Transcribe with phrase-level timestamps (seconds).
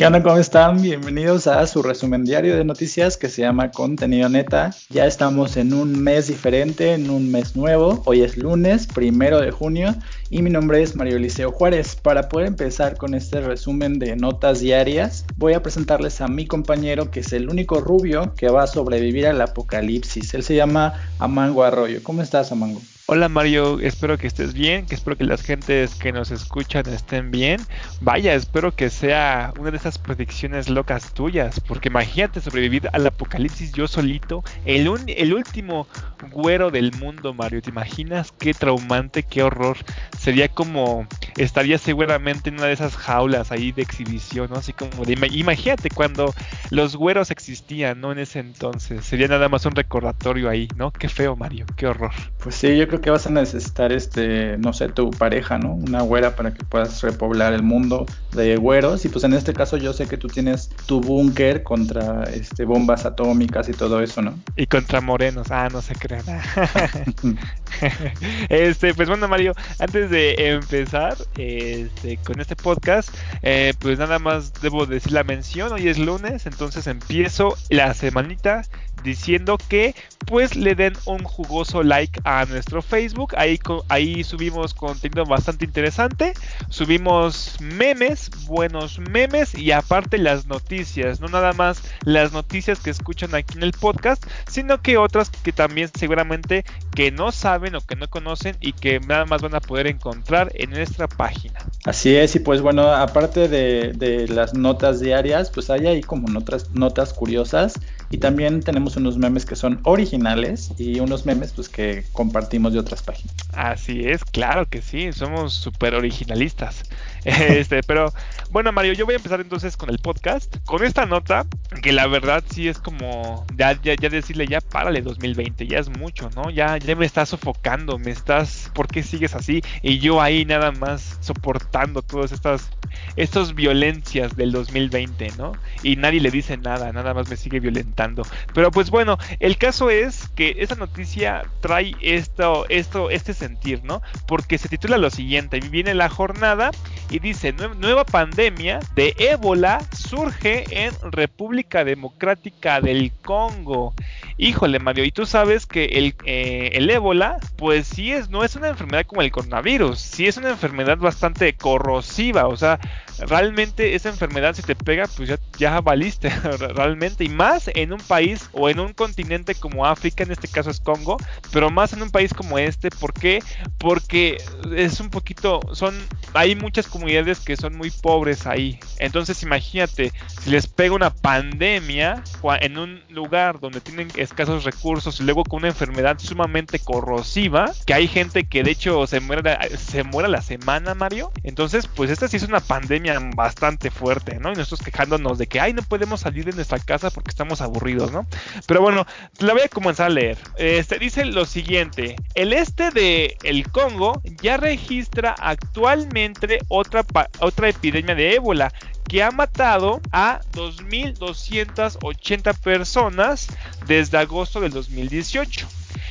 [0.00, 0.22] ¿Qué onda?
[0.22, 0.80] ¿Cómo están?
[0.80, 4.74] Bienvenidos a su resumen diario de noticias que se llama Contenido Neta.
[4.88, 8.00] Ya estamos en un mes diferente, en un mes nuevo.
[8.06, 9.94] Hoy es lunes, primero de junio,
[10.30, 11.96] y mi nombre es Mario Eliseo Juárez.
[11.96, 17.10] Para poder empezar con este resumen de notas diarias, voy a presentarles a mi compañero
[17.10, 20.32] que es el único rubio que va a sobrevivir al apocalipsis.
[20.32, 22.02] Él se llama Amango Arroyo.
[22.02, 22.80] ¿Cómo estás, Amango?
[23.12, 27.32] Hola Mario, espero que estés bien, que espero que las gentes que nos escuchan estén
[27.32, 27.60] bien.
[28.00, 33.72] Vaya, espero que sea una de esas predicciones locas tuyas, porque imagínate sobrevivir al apocalipsis
[33.72, 35.88] yo solito, el, el último
[36.30, 37.60] güero del mundo, Mario.
[37.60, 39.78] ¿Te imaginas qué traumante, qué horror?
[40.16, 44.56] Sería como, estaría seguramente en una de esas jaulas ahí de exhibición, ¿no?
[44.58, 46.32] Así como de, imagínate cuando
[46.70, 48.12] los güeros existían, ¿no?
[48.12, 50.92] En ese entonces, sería nada más un recordatorio ahí, ¿no?
[50.92, 52.12] Qué feo, Mario, qué horror.
[52.38, 55.74] Pues sí, yo creo que vas a necesitar, este, no sé, tu pareja, ¿no?
[55.74, 59.04] Una güera para que puedas repoblar el mundo de güeros.
[59.04, 63.04] Y pues en este caso yo sé que tú tienes tu búnker contra este, bombas
[63.04, 64.34] atómicas y todo eso, ¿no?
[64.56, 66.24] Y contra morenos, ah, no se crean.
[68.48, 74.52] este, pues bueno, Mario, antes de empezar este, con este podcast, eh, pues nada más
[74.60, 75.72] debo decir la mención.
[75.72, 78.62] Hoy es lunes, entonces empiezo la semanita
[79.02, 79.94] diciendo que
[80.26, 83.34] pues le den un jugoso like a nuestro Facebook.
[83.36, 86.34] Ahí, ahí subimos contenido bastante interesante.
[86.68, 91.20] Subimos memes, buenos memes y aparte las noticias.
[91.20, 95.52] No nada más las noticias que escuchan aquí en el podcast, sino que otras que
[95.52, 99.60] también seguramente que no saben o que no conocen y que nada más van a
[99.60, 101.60] poder encontrar en nuestra página.
[101.84, 106.38] Así es, y pues bueno, aparte de, de las notas diarias, pues hay ahí como
[106.38, 107.74] otras notas curiosas
[108.10, 112.80] y también tenemos unos memes que son originales y unos memes pues que compartimos de
[112.80, 113.34] otras páginas.
[113.52, 116.84] Así es, claro que sí, somos súper originalistas.
[117.24, 118.12] Este, pero
[118.50, 121.46] bueno, Mario, yo voy a empezar entonces con el podcast, con esta nota,
[121.82, 125.88] que la verdad sí es como ya, ya, ya decirle ya párale 2020, ya es
[125.88, 126.50] mucho, ¿no?
[126.50, 129.62] Ya, ya me estás sofocando, me estás, ¿por qué sigues así?
[129.82, 132.70] Y yo ahí nada más soportando todas estas,
[133.14, 135.52] estas violencias del 2020, ¿no?
[135.84, 138.24] Y nadie le dice nada, nada más me sigue violentando.
[138.52, 144.02] Pero pues bueno, el caso es que esa noticia trae esto, esto, este sentir, ¿no?
[144.26, 146.72] Porque se titula lo siguiente, viene la jornada
[147.10, 153.92] y dice, nueva pandemia de ébola surge en República Democrática del Congo.
[154.38, 158.56] Híjole, Mario, y tú sabes que el, eh, el ébola, pues sí es, no es
[158.56, 162.80] una enfermedad como el coronavirus, sí es una enfermedad bastante corrosiva, o sea,
[163.26, 166.28] realmente esa enfermedad si te pega, pues ya, ya valiste
[166.74, 167.24] realmente.
[167.24, 170.80] Y más en un país o en un continente como África, en este caso es
[170.80, 171.16] Congo,
[171.52, 173.42] pero más en un país como este, ¿por qué?
[173.78, 174.38] Porque
[174.74, 175.94] es un poquito, son,
[176.34, 178.78] hay muchas comunidades que son muy pobres ahí.
[178.98, 182.22] Entonces imagínate, si les pega una pandemia
[182.60, 187.94] en un lugar donde tienen escasos recursos y luego con una enfermedad sumamente corrosiva, que
[187.94, 191.32] hay gente que de hecho se muere, se muere a la semana, Mario.
[191.42, 194.52] Entonces, pues esta sí es una pandemia bastante fuerte, ¿no?
[194.52, 198.12] Y nosotros quejándonos de que, ay, no podemos salir de nuestra casa porque estamos aburridos,
[198.12, 198.26] ¿no?
[198.66, 199.06] Pero bueno,
[199.38, 200.38] la voy a comenzar a leer.
[200.56, 207.04] Este dice lo siguiente: el este de el Congo ya registra actualmente otra,
[207.40, 208.72] otra epidemia de ébola
[209.08, 213.48] que ha matado a 2.280 personas
[213.86, 215.66] desde agosto del 2018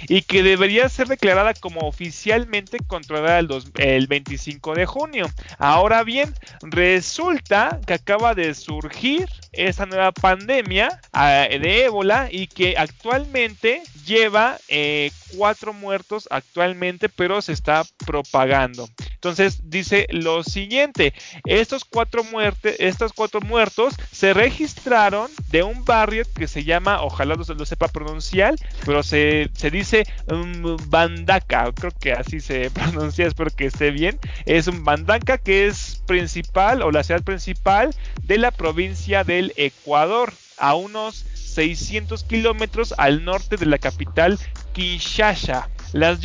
[0.08, 5.30] y que debería ser declarada como oficialmente controlada el, 25 de junio.
[5.58, 12.76] Ahora bien, resulta que acaba de surgir esa nueva pandemia ah, de ébola y que
[12.78, 18.88] actualmente lleva eh, cuatro muertos actualmente, pero se está propagando.
[19.16, 21.14] Entonces dice lo siguiente,
[21.46, 22.24] estos cuatro,
[22.78, 27.88] estos cuatro muertos se registraron de un barrio que se llama, ojalá se lo sepa
[27.88, 34.20] pronunciar, pero se, dice um, Bandaka, creo que así se pronuncia, espero que esté bien.
[34.46, 40.34] Es un Bandaka que es principal o la ciudad principal de la provincia del Ecuador,
[40.60, 44.40] a unos 600 kilómetros al norte de la capital
[44.74, 45.70] Kinshasa.
[45.92, 46.20] Las,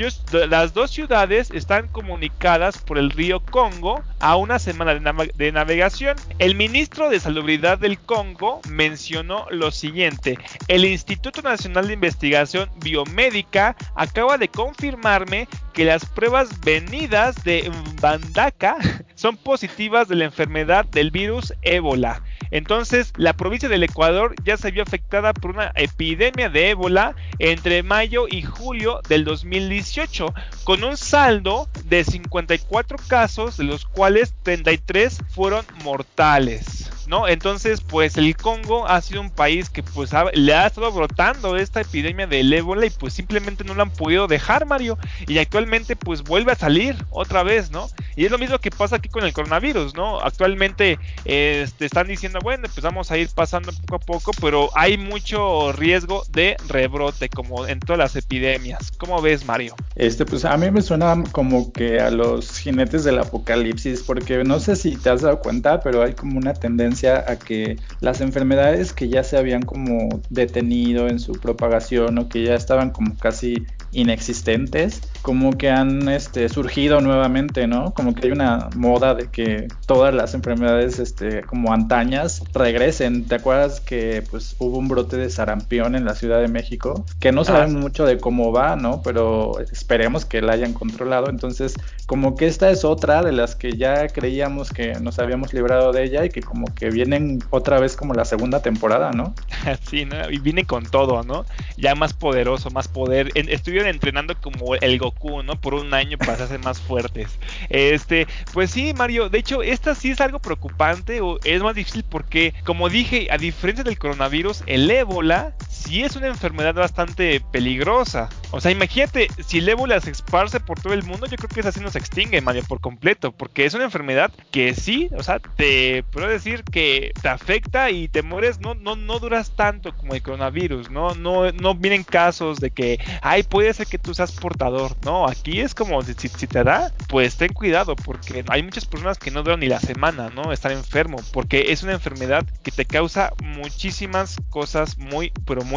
[0.75, 6.17] dos ciudades están comunicadas por el río Congo a una semana de, navegación.
[6.39, 10.39] El ministro de Salubridad del Congo mencionó lo siguiente.
[10.69, 17.73] El Instituto Nacional de Investigación Biomédica acaba de confirmarme que las pruebas venidas de
[18.03, 18.77] Bandaka
[19.15, 22.23] son positivas de la enfermedad del virus ébola.
[22.51, 27.83] Entonces, la provincia del Ecuador ya se vio afectada por una epidemia de ébola entre
[27.83, 35.19] mayo y julio del 2018, con un saldo de 54 casos, de los cuales 33
[35.29, 36.84] fueron mortales.
[37.09, 37.29] ¿No?
[37.29, 41.81] Entonces, pues el Congo ha sido un país que pues le ha estado brotando esta
[41.81, 44.99] epidemia del ébola y pues simplemente no la han podido dejar, Mario.
[45.27, 47.89] Y actualmente pues vuelve a salir otra vez, ¿no?
[48.17, 50.21] Y es lo mismo que pasa aquí con el coronavirus, ¿no?
[50.21, 54.97] Actualmente este, están diciendo, bueno, pues vamos a ir pasando poco a poco, pero hay
[54.99, 58.93] mucho riesgo de rebrote, como en todas las epidemias.
[58.99, 59.75] ¿Cómo ves, Mario?
[59.97, 64.61] Este, pues a mí me suena como que a los jinetes del apocalipsis, porque no
[64.61, 68.93] sé si te has dado cuenta, pero hay como una tendencia a que las enfermedades
[68.93, 73.67] que ya se habían como detenido en su propagación o que ya estaban como casi
[73.93, 77.95] inexistentes, como que han este, surgido nuevamente, ¿no?
[77.95, 83.25] Como que hay una moda de que todas las enfermedades este, como antañas regresen.
[83.25, 87.07] ¿Te acuerdas que pues hubo un brote de sarampión en la Ciudad de México?
[87.21, 89.01] Que no ah, mucho de cómo va, ¿no?
[89.03, 91.31] Pero esperemos que la hayan controlado.
[91.31, 91.73] Entonces,
[92.05, 96.05] como que esta es otra de las que ya creíamos que nos habíamos librado de
[96.05, 99.35] ella y que como que vienen otra vez como la segunda temporada, ¿no?
[99.89, 100.31] Sí, ¿no?
[100.31, 101.47] Y viene con todo, ¿no?
[101.79, 103.31] Ya más poderoso, más poder.
[103.35, 105.61] estuvieron entrenando como el Goku ¿no?
[105.61, 107.39] Por un año para hacerse más fuertes.
[107.69, 112.05] Este, pues sí, Mario, de hecho, esta sí es algo preocupante o es más difícil
[112.09, 118.29] porque, como dije, a diferencia del coronavirus, el ébola sí es una enfermedad bastante peligrosa.
[118.51, 121.61] O sea, imagínate, si el ébola se esparce por todo el mundo, yo creo que
[121.61, 125.39] esa sí se extingue, Mario, por completo, porque es una enfermedad que sí, o sea,
[125.39, 130.15] te puedo decir que te afecta y te mueres, no, no, no duras tanto como
[130.15, 131.15] el coronavirus, ¿no?
[131.15, 135.61] No, no vienen casos de que, ay, puede ser que tú seas portador, no, aquí
[135.61, 139.43] es como si, si, te da, pues ten cuidado, porque hay muchas personas que no
[139.43, 140.53] duran ni la semana, ¿no?
[140.53, 145.74] Estar enfermo, porque es una enfermedad que te causa muchísimas cosas muy, pero muy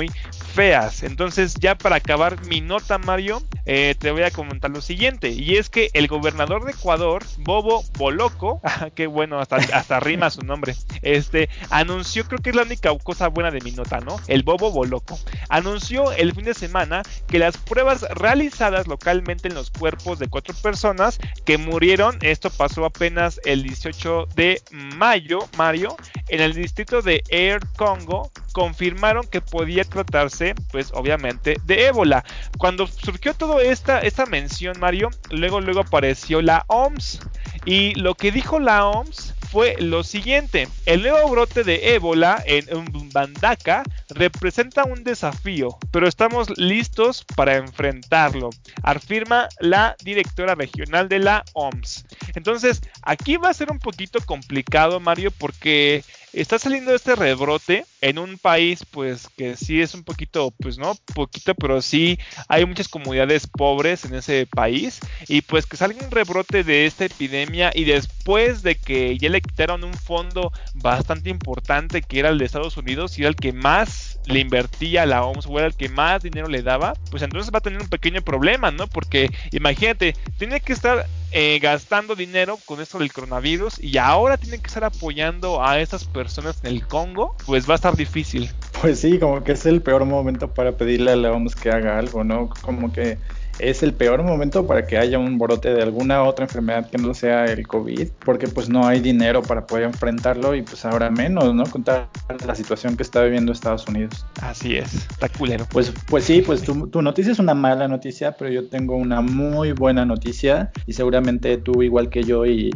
[0.53, 1.03] feas.
[1.03, 5.57] Entonces, ya para acabar mi nota, Mario, eh, te voy a comentar lo siguiente, y
[5.57, 10.41] es que el gobernador de Ecuador, Bobo Boloco, ah, qué bueno, hasta, hasta rima su
[10.41, 14.17] nombre, este, anunció, creo que es la única cosa buena de mi nota, ¿no?
[14.27, 19.69] El Bobo Boloco, anunció el fin de semana que las pruebas realizadas localmente en los
[19.69, 22.17] cuerpos de cuatro personas que murieron.
[22.21, 25.97] Esto pasó apenas el 18 de mayo, Mario,
[26.29, 28.31] en el distrito de Air Congo.
[28.53, 32.23] Confirmaron que podía tratarse, pues obviamente, de ébola.
[32.57, 37.19] Cuando surgió toda esta, esta mención, Mario, luego, luego apareció la OMS.
[37.65, 40.67] Y lo que dijo la OMS fue lo siguiente.
[40.85, 48.49] El nuevo brote de ébola en Mbandaka representa un desafío, pero estamos listos para enfrentarlo,
[48.83, 52.05] afirma la directora regional de la OMS.
[52.35, 56.03] Entonces, aquí va a ser un poquito complicado, Mario, porque
[56.41, 60.95] está saliendo este rebrote en un país pues que sí es un poquito pues no
[61.15, 64.99] poquito pero sí hay muchas comunidades pobres en ese país.
[65.27, 69.41] Y pues que salga un rebrote de esta epidemia y después de que ya le
[69.41, 73.53] quitaron un fondo bastante importante que era el de Estados Unidos y era el que
[73.53, 77.23] más le invertía a la OMS o era el que más dinero le daba pues
[77.23, 82.15] entonces va a tener un pequeño problema no porque imagínate tiene que estar eh, gastando
[82.15, 86.71] dinero con esto del coronavirus y ahora tienen que estar apoyando a estas personas en
[86.71, 88.49] el Congo, pues va a estar difícil.
[88.81, 91.97] Pues sí, como que es el peor momento para pedirle a la OMS que haga
[91.97, 92.49] algo, ¿no?
[92.61, 93.17] Como que
[93.59, 97.13] es el peor momento para que haya un brote de alguna otra enfermedad que no
[97.13, 101.53] sea el COVID, porque pues no hay dinero para poder enfrentarlo y pues ahora menos,
[101.53, 101.63] ¿no?
[101.65, 102.09] Contar
[102.45, 104.25] la situación que está viviendo Estados Unidos.
[104.41, 105.65] Así es, está culero.
[105.71, 109.21] Pues, pues sí, pues tu, tu noticia es una mala noticia, pero yo tengo una
[109.21, 112.67] muy buena noticia y seguramente tú igual que yo y,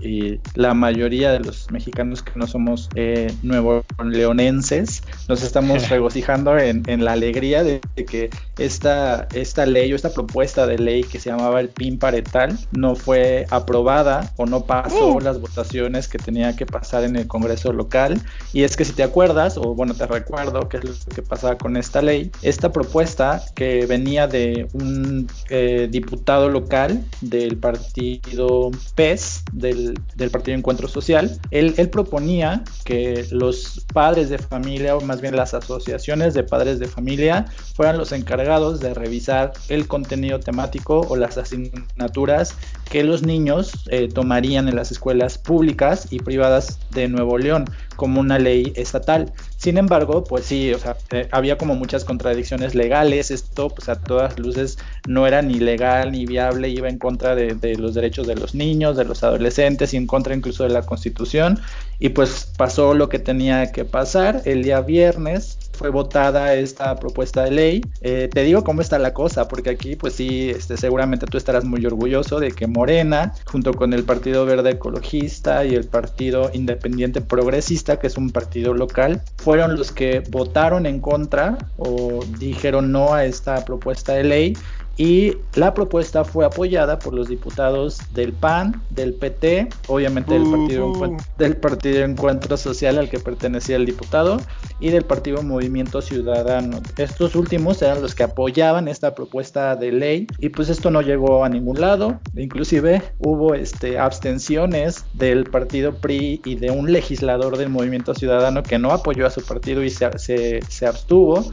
[0.55, 6.83] la mayoría de los mexicanos que no somos eh, nuevo leonenses, nos estamos regocijando en,
[6.87, 11.03] en la alegría de, de que esta, esta ley o esta propuesta de de ley
[11.03, 15.19] que se llamaba el PIN parental no fue aprobada o no pasó uh.
[15.19, 18.21] las votaciones que tenía que pasar en el Congreso local.
[18.53, 21.57] Y es que si te acuerdas, o bueno, te recuerdo qué es lo que pasaba
[21.57, 29.43] con esta ley, esta propuesta que venía de un eh, diputado local del partido PES,
[29.51, 35.21] del, del Partido Encuentro Social, él, él proponía que los padres de familia, o más
[35.21, 40.60] bien las asociaciones de padres de familia, fueran los encargados de revisar el contenido temático
[40.87, 42.55] o las asignaturas
[42.89, 47.65] que los niños eh, tomarían en las escuelas públicas y privadas de Nuevo León
[47.95, 49.31] como una ley estatal.
[49.57, 50.71] Sin embargo, pues sí,
[51.11, 53.31] eh, había como muchas contradicciones legales.
[53.31, 54.77] Esto, pues a todas luces,
[55.07, 58.97] no era ni legal ni viable, iba en contra de los derechos de los niños,
[58.97, 61.59] de los adolescentes y en contra incluso de la Constitución.
[61.99, 64.41] Y pues pasó lo que tenía que pasar.
[64.45, 67.81] El día viernes fue votada esta propuesta de ley.
[68.01, 71.65] Eh, te digo cómo está la cosa, porque aquí pues sí, este, seguramente tú estarás
[71.65, 77.19] muy orgulloso de que Morena, junto con el Partido Verde Ecologista y el Partido Independiente
[77.19, 83.15] Progresista, que es un partido local, fueron los que votaron en contra o dijeron no
[83.15, 84.57] a esta propuesta de ley
[84.97, 91.17] y la propuesta fue apoyada por los diputados del PAN, del PT, obviamente del partido,
[91.37, 94.39] del partido Encuentro Social al que pertenecía el diputado
[94.79, 96.81] y del Partido Movimiento Ciudadano.
[96.97, 101.43] Estos últimos eran los que apoyaban esta propuesta de ley y pues esto no llegó
[101.43, 107.69] a ningún lado, inclusive hubo este, abstenciones del partido PRI y de un legislador del
[107.69, 111.51] Movimiento Ciudadano que no apoyó a su partido y se, se, se abstuvo.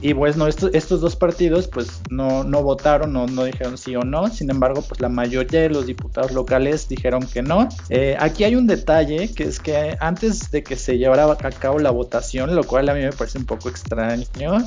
[0.00, 4.02] Y bueno, estos, estos dos partidos pues no, no votaron, no, no dijeron sí o
[4.02, 7.68] no, sin embargo pues la mayoría de los diputados locales dijeron que no.
[7.88, 11.78] Eh, aquí hay un detalle que es que antes de que se llevara a cabo
[11.78, 14.58] la votación, lo cual a mí me parece un poco extraño,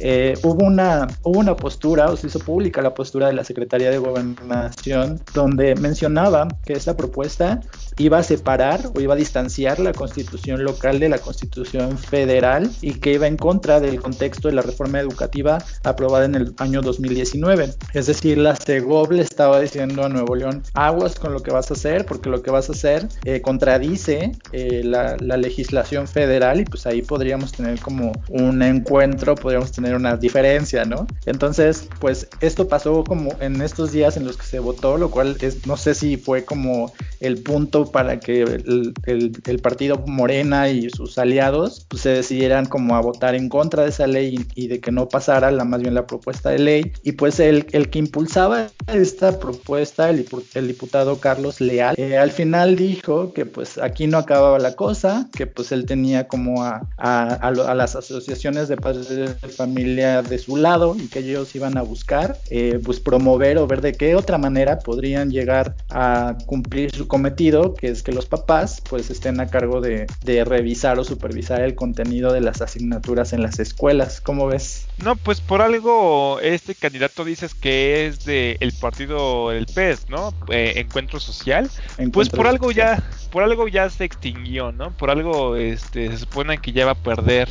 [0.00, 3.90] eh, hubo, una, hubo una postura, o se hizo pública la postura de la Secretaría
[3.90, 7.60] de Gobernación, donde mencionaba que esta propuesta
[7.98, 12.94] iba a separar o iba a distanciar la constitución local de la constitución federal y
[12.94, 17.74] que iba en contra del contexto de la reforma educativa aprobada en el año 2019.
[17.94, 21.70] Es decir, la CEGOB le estaba diciendo a Nuevo León, aguas con lo que vas
[21.70, 26.60] a hacer, porque lo que vas a hacer eh, contradice eh, la, la legislación federal
[26.60, 31.06] y pues ahí podríamos tener como un encuentro, podríamos tener una diferencia, ¿no?
[31.24, 35.36] Entonces, pues esto pasó como en estos días en los que se votó, lo cual
[35.40, 41.18] es, no sé si fue como el punto para que el, partido Morena y sus
[41.18, 44.90] aliados pues, se decidieran como a votar en contra de esa ley y, de que
[44.90, 46.92] no pasara la más bien la propuesta de ley.
[47.04, 52.32] Y pues el, el que impulsaba esta propuesta, el, el diputado Carlos Leal, eh, al
[52.32, 56.88] final dijo que pues aquí no acababa la cosa, que pues él tenía como a,
[56.96, 61.76] a, a, las asociaciones de padres de familia de su lado y que ellos iban
[61.76, 66.94] a buscar eh, pues promover o ver de qué otra manera podrían llegar a cumplir
[66.94, 70.06] su cometido, que es que los papás pues estén a cargo de,
[70.44, 74.20] revisar o supervisar el contenido de las asignaturas en las escuelas.
[74.20, 74.86] ¿Cómo ves?
[75.02, 80.32] No, pues por algo este candidato dices que es del el partido el PES, ¿no?
[80.48, 81.68] Eh, Encuentro Social.
[82.12, 84.96] pues por algo ya, por algo ya se extinguió, ¿no?
[84.96, 87.48] Por algo este, se supone que ya va a perder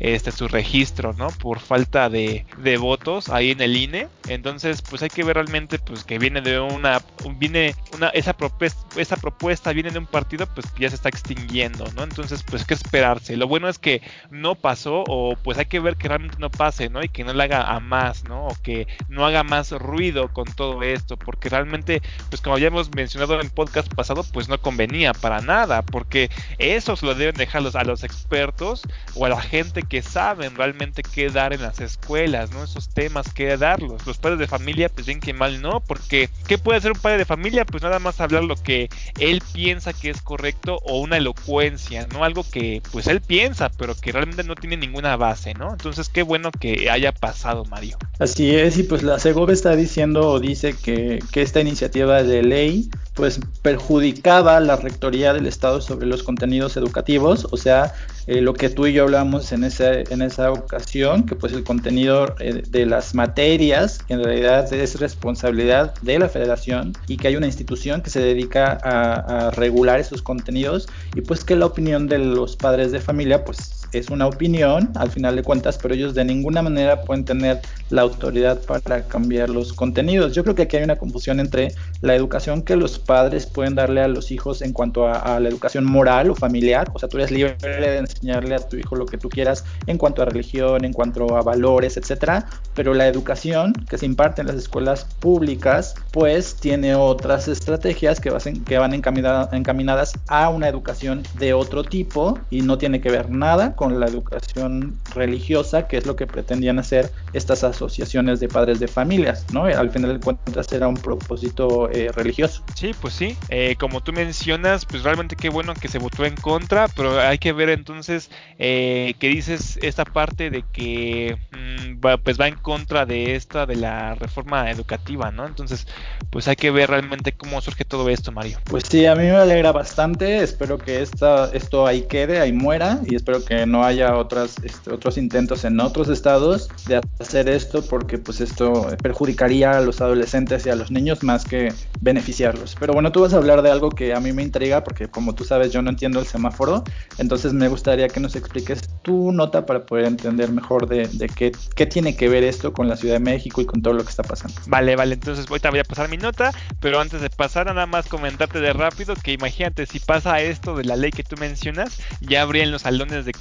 [0.00, 1.28] este su registro, ¿no?
[1.28, 4.08] Por falta de, de, votos ahí en el INE.
[4.28, 7.02] Entonces, pues hay que ver realmente pues que viene de una
[7.36, 11.10] viene una esa propuesta esa propuesta viene de un partido pues que ya se está
[11.10, 12.02] extinguiendo, ¿no?
[12.02, 13.36] Entonces, pues qué esperarse.
[13.36, 16.88] Lo bueno es que no pasó o pues hay que ver que realmente no pase,
[16.88, 17.02] ¿no?
[17.02, 18.46] Y que no le haga a más, ¿no?
[18.46, 22.94] O que no haga más ruido con todo esto, porque realmente pues como ya hemos
[22.94, 27.60] mencionado en podcast pasado, pues no convenía para nada, porque eso se lo deben dejar
[27.74, 28.82] a los expertos
[29.14, 32.62] o a la gente que saben realmente qué dar en las escuelas, ¿no?
[32.62, 34.06] Esos temas, qué darlos.
[34.06, 37.18] Los padres de familia, pues bien que mal no, porque ¿qué puede hacer un padre
[37.18, 37.66] de familia?
[37.66, 42.22] Pues nada más hablar lo que él piensa que es correcto o una elocuencia, ¿no?
[42.22, 45.72] Algo que pues él piensa, pero que realmente no tiene ninguna base, ¿no?
[45.72, 47.98] Entonces qué bueno que haya pasado, Mario.
[48.20, 52.44] Así es, y pues la CEGOV está diciendo o dice que, que esta iniciativa de
[52.44, 57.92] ley pues perjudicaba la rectoría del Estado sobre los contenidos educativos, o sea,
[58.26, 61.62] eh, lo que tú y yo hablamos en esa, en esa ocasión, que pues el
[61.62, 67.36] contenido eh, de las materias en realidad es responsabilidad de la federación y que hay
[67.36, 70.88] una institución que se dedica a, a regular esos contenidos.
[71.14, 75.10] Y pues que la opinión de los padres de familia pues es una opinión al
[75.10, 79.72] final de cuentas, pero ellos de ninguna manera pueden tener la autoridad para cambiar los
[79.72, 80.34] contenidos.
[80.34, 84.02] Yo creo que aquí hay una confusión entre la educación que los padres pueden darle
[84.02, 87.30] a los hijos en cuanto a, la educación moral o familiar, o sea, tú eres
[87.30, 90.92] libre de enseñarle a tu hijo lo que tú quieras en cuanto a religión, en
[90.92, 96.54] cuanto a valores, etcétera, pero la educación que se imparte en las escuelas públicas, pues
[96.56, 98.32] tiene otras estrategias que,
[98.66, 103.74] que van encaminadas a una educación de otro tipo y no tiene que ver nada
[103.80, 108.86] con la educación religiosa, que es lo que pretendían hacer estas asociaciones de padres de
[108.86, 109.64] familias, ¿no?
[109.64, 112.62] Al final de cuentas era un propósito eh, religioso.
[112.74, 113.38] Sí, pues sí.
[113.48, 117.38] Eh, como tú mencionas, pues realmente qué bueno que se votó en contra, pero hay
[117.38, 122.56] que ver entonces eh, que dices esta parte de que mm, va, pues va en
[122.56, 125.46] contra de esta de la reforma educativa, ¿no?
[125.46, 125.86] Entonces,
[126.28, 128.58] pues hay que ver realmente cómo surge todo esto, Mario.
[128.64, 130.42] Pues sí, a mí me alegra bastante.
[130.42, 134.92] Espero que esta, esto ahí quede, ahí muera y espero que no haya otras, este,
[134.92, 140.66] otros intentos en otros estados de hacer esto porque pues esto perjudicaría a los adolescentes
[140.66, 142.76] y a los niños más que beneficiarlos.
[142.78, 145.34] Pero bueno, tú vas a hablar de algo que a mí me intriga porque como
[145.34, 146.84] tú sabes yo no entiendo el semáforo,
[147.18, 151.86] entonces me gustaría que nos expliques tu nota para poder entender mejor de, qué, qué,
[151.86, 154.22] tiene que ver esto con la Ciudad de México y con todo lo que está
[154.22, 154.54] pasando.
[154.66, 158.06] Vale, vale, entonces ahorita voy a pasar mi nota, pero antes de pasar nada más
[158.08, 162.42] comentarte de rápido que imagínate si pasa esto de la ley que tú mencionas, ya
[162.42, 163.32] habría en los salones de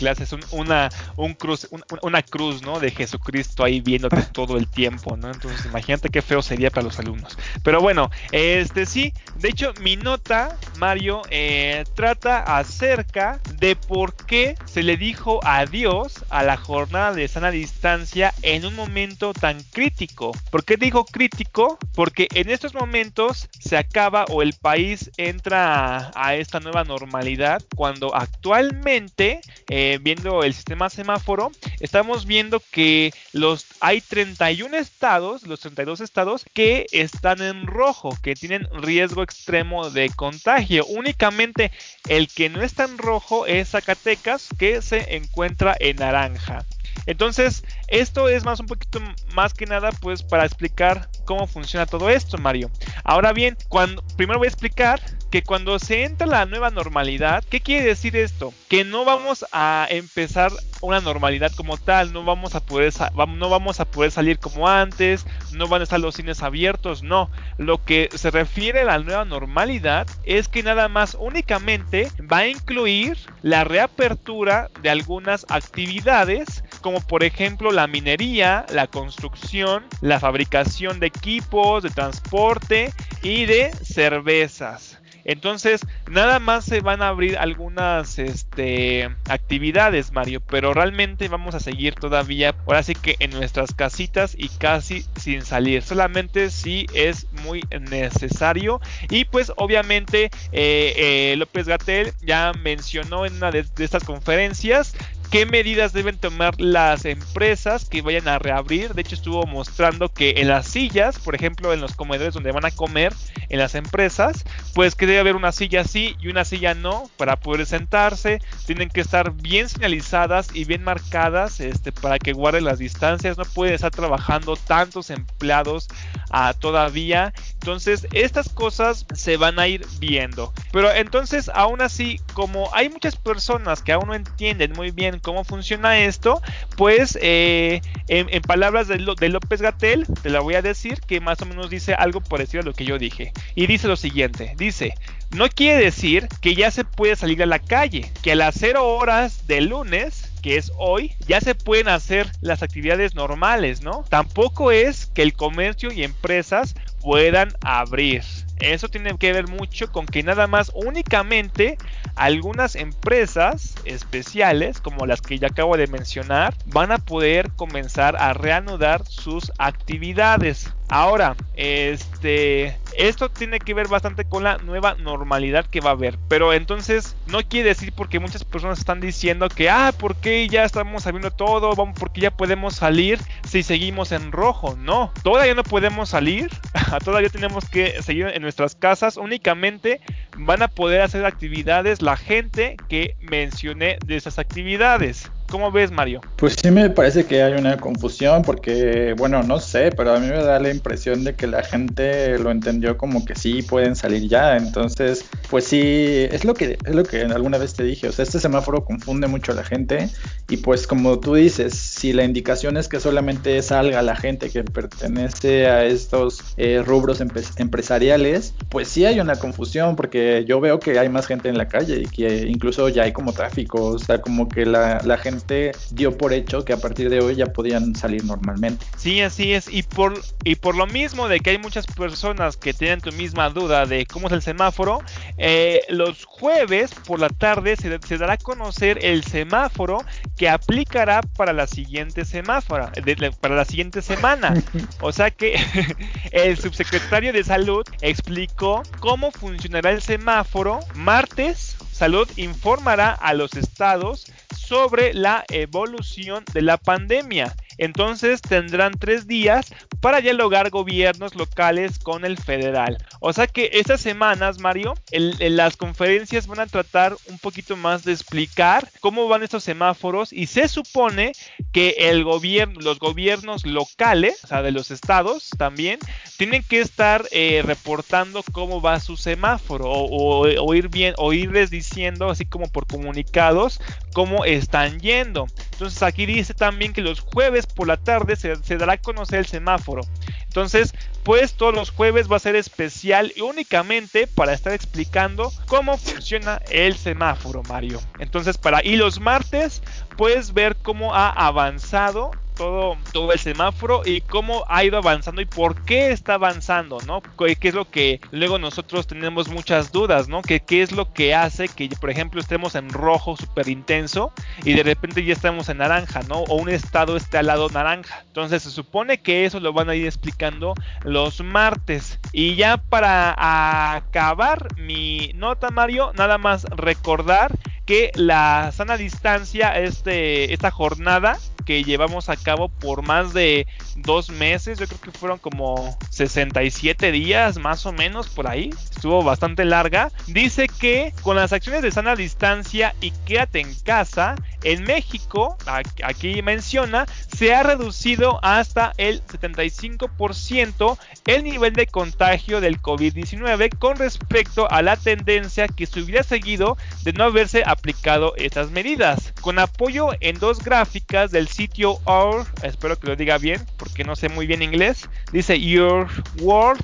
[0.51, 1.67] una, un cruz,
[2.01, 2.79] una cruz, ¿no?
[2.79, 5.31] De Jesucristo ahí viéndote todo el tiempo, ¿no?
[5.31, 7.37] Entonces imagínate qué feo sería para los alumnos.
[7.63, 14.55] Pero bueno, este sí, de hecho mi nota, Mario, eh, trata acerca de por qué
[14.65, 20.31] se le dijo adiós a la jornada de sana distancia en un momento tan crítico.
[20.51, 21.77] ¿Por qué digo crítico?
[21.95, 28.15] Porque en estos momentos se acaba o el país entra a, esta nueva normalidad cuando
[28.15, 36.01] actualmente, eh, viendo el sistema semáforo, estamos viendo que los hay 31 estados, los 32
[36.01, 40.83] estados que están en rojo, que tienen riesgo extremo de contagio.
[40.87, 41.71] Únicamente
[42.07, 46.65] el que no está en rojo es Zacatecas, que se encuentra en naranja.
[47.05, 48.99] Entonces, esto es más un poquito
[49.33, 52.69] más que nada pues para explicar cómo funciona todo esto, Mario.
[53.03, 57.61] Ahora bien, cuando primero voy a explicar que cuando se entra la nueva normalidad, ¿qué
[57.61, 58.53] quiere decir esto?
[58.67, 60.51] Que no vamos a empezar
[60.81, 62.93] una normalidad como tal, no vamos a poder
[63.27, 67.29] no vamos a poder salir como antes, no van a estar los cines abiertos, no.
[67.57, 72.47] Lo que se refiere a la nueva normalidad es que nada más únicamente va a
[72.47, 80.99] incluir la reapertura de algunas actividades como por ejemplo la minería, la construcción, la fabricación
[80.99, 84.99] de equipos, de transporte y de cervezas.
[85.29, 91.59] Entonces, nada más se van a abrir algunas este, actividades, Mario, pero realmente vamos a
[91.59, 97.27] seguir todavía, ahora sí que en nuestras casitas y casi sin salir, solamente si es
[97.43, 98.81] muy necesario.
[99.09, 100.93] Y pues obviamente eh,
[101.31, 104.95] eh, López Gatel ya mencionó en una de estas conferencias
[105.29, 108.93] qué medidas deben tomar las empresas que vayan a reabrir.
[108.93, 112.65] De hecho, estuvo mostrando que en las sillas, por ejemplo, en los comedores donde van
[112.65, 113.13] a comer
[113.49, 117.35] en las empresas, pues que debe haber una silla sí y una silla no para
[117.35, 118.41] poder sentarse.
[118.65, 123.37] Tienen que estar bien señalizadas y bien marcadas este, para que guarden las distancias.
[123.37, 125.87] No puede estar trabajando tantos empleados
[126.29, 127.33] ah, todavía.
[127.53, 130.53] Entonces, estas cosas se van a ir viendo.
[130.71, 135.43] Pero entonces, aún así, como hay muchas personas que aún no entienden muy bien cómo
[135.43, 136.41] funciona esto,
[136.77, 141.41] pues eh, en, palabras de, de López Gatel, te la voy a decir, que más
[141.41, 143.33] o menos dice algo parecido a lo que yo dije.
[143.55, 144.93] Y dice lo siguiente, dice,
[145.31, 148.87] no quiere decir que ya se puede salir a la calle, que a las 0
[148.87, 154.03] horas del lunes que es hoy, ya se pueden hacer las actividades normales, ¿no?
[154.09, 158.23] Tampoco es que el comercio y empresas puedan abrir.
[158.59, 161.77] Eso tiene que ver mucho con que nada más únicamente
[162.15, 168.33] algunas empresas especiales, como las que ya acabo de mencionar, van a poder comenzar a
[168.33, 170.73] reanudar sus actividades.
[170.89, 176.17] Ahora, este, esto tiene que ver bastante con la nueva normalidad que va a haber.
[176.27, 180.63] Pero entonces no quiere decir porque muchas personas están diciendo que, ah, ¿por qué ya
[180.63, 181.75] estamos sabiendo todo?
[181.75, 184.75] Vamos, porque ya podemos salir si seguimos en rojo.
[184.79, 186.49] No, todavía no podemos salir.
[187.05, 189.17] todavía tenemos que seguir en nuestras casas.
[189.17, 190.01] Únicamente
[190.37, 195.31] van a poder hacer actividades la gente que mencioné de esas actividades.
[195.49, 196.21] ¿Cómo ves, Mario?
[196.35, 200.27] Pues sí me parece que hay una confusión porque, bueno, no sé, pero a mí
[200.27, 204.27] me da la impresión de que la gente lo entendió como que sí pueden salir
[204.27, 204.57] ya.
[204.57, 208.07] Entonces, pues sí, es lo que es lo que alguna vez te dije.
[208.07, 210.09] O sea, este semáforo confunde mucho a la gente
[210.49, 214.63] y pues como tú dices, si la indicación es que solamente salga la gente que
[214.63, 220.99] pertenece a estos eh, rubros empresariales, pues sí hay una confusión porque yo veo que
[220.99, 224.21] hay más gente en la calle y que incluso ya hay como tráfico, o sea,
[224.21, 227.95] como que la, la gente dio por hecho que a partir de hoy ya podían
[227.95, 228.85] salir normalmente.
[228.97, 229.67] Sí, así es.
[229.71, 233.49] Y por, y por lo mismo de que hay muchas personas que tienen tu misma
[233.49, 235.01] duda de cómo es el semáforo,
[235.39, 239.99] eh, los jueves por la tarde se, se, dará a conocer el semáforo
[240.37, 242.91] que aplicará para la siguiente semáforo,
[243.39, 244.53] para la siguiente semana.
[245.01, 245.55] O sea que
[246.31, 254.31] el subsecretario de salud explicó cómo funcionará el semáforo martes Salud informará a los estados
[254.55, 257.53] sobre la evolución de la pandemia.
[257.79, 262.97] Entonces tendrán tres días para dialogar gobiernos locales con el federal.
[263.19, 268.11] O sea que estas semanas, Mario, las conferencias van a tratar un poquito más de
[268.11, 271.31] explicar cómo van estos semáforos y se supone
[271.71, 275.99] que el gobierno, los gobiernos locales, o sea, de los estados también,
[276.37, 282.29] tienen que estar eh, reportando cómo va su semáforo o, ir bien, o irles diciendo
[282.29, 283.79] así como por comunicados
[284.13, 285.47] cómo están yendo.
[285.79, 289.45] Entonces aquí dice también que los jueves por la tarde se, dará a conocer el
[289.45, 290.01] semáforo.
[290.43, 295.97] Entonces, pues todos los jueves va a ser especial y únicamente para estar explicando cómo
[295.97, 298.01] funciona el semáforo, Mario.
[298.19, 299.81] Entonces, para y los martes
[300.17, 305.45] puedes ver cómo ha avanzado todo, todo el semáforo y cómo ha ido avanzando y
[305.45, 307.21] por qué está avanzando, ¿no?
[307.21, 310.41] ¿Qué es lo que luego nosotros tenemos muchas dudas, ¿no?
[310.41, 314.33] ¿Qué, qué es lo que hace que, por ejemplo, estemos en rojo súper intenso
[314.65, 316.39] y de repente ya estamos en naranja, ¿no?
[316.49, 318.23] O un estado esté al lado naranja.
[318.27, 320.73] Entonces se supone que eso lo van a ir explicando
[321.05, 322.19] los martes.
[322.33, 327.57] Y ya para acabar mi nota, Mario, nada más recordar
[327.89, 333.65] que la sana distancia, este, esta jornada que llevamos a cabo por más de
[334.01, 339.23] dos meses, yo creo que fueron como 67 días más o menos por ahí, estuvo
[339.23, 344.83] bastante larga, dice que con las acciones de sana distancia y quédate en casa, en
[344.83, 345.57] México,
[346.03, 353.95] aquí menciona, se ha reducido hasta el 75% el nivel de contagio del COVID-19 con
[353.97, 359.33] respecto a la tendencia que se hubiera seguido de no haberse aplicado estas medidas.
[359.41, 364.15] Con apoyo en dos gráficas del sitio OUR, espero que lo diga bien porque no
[364.15, 366.07] sé muy bien inglés, dice Your
[366.39, 366.81] World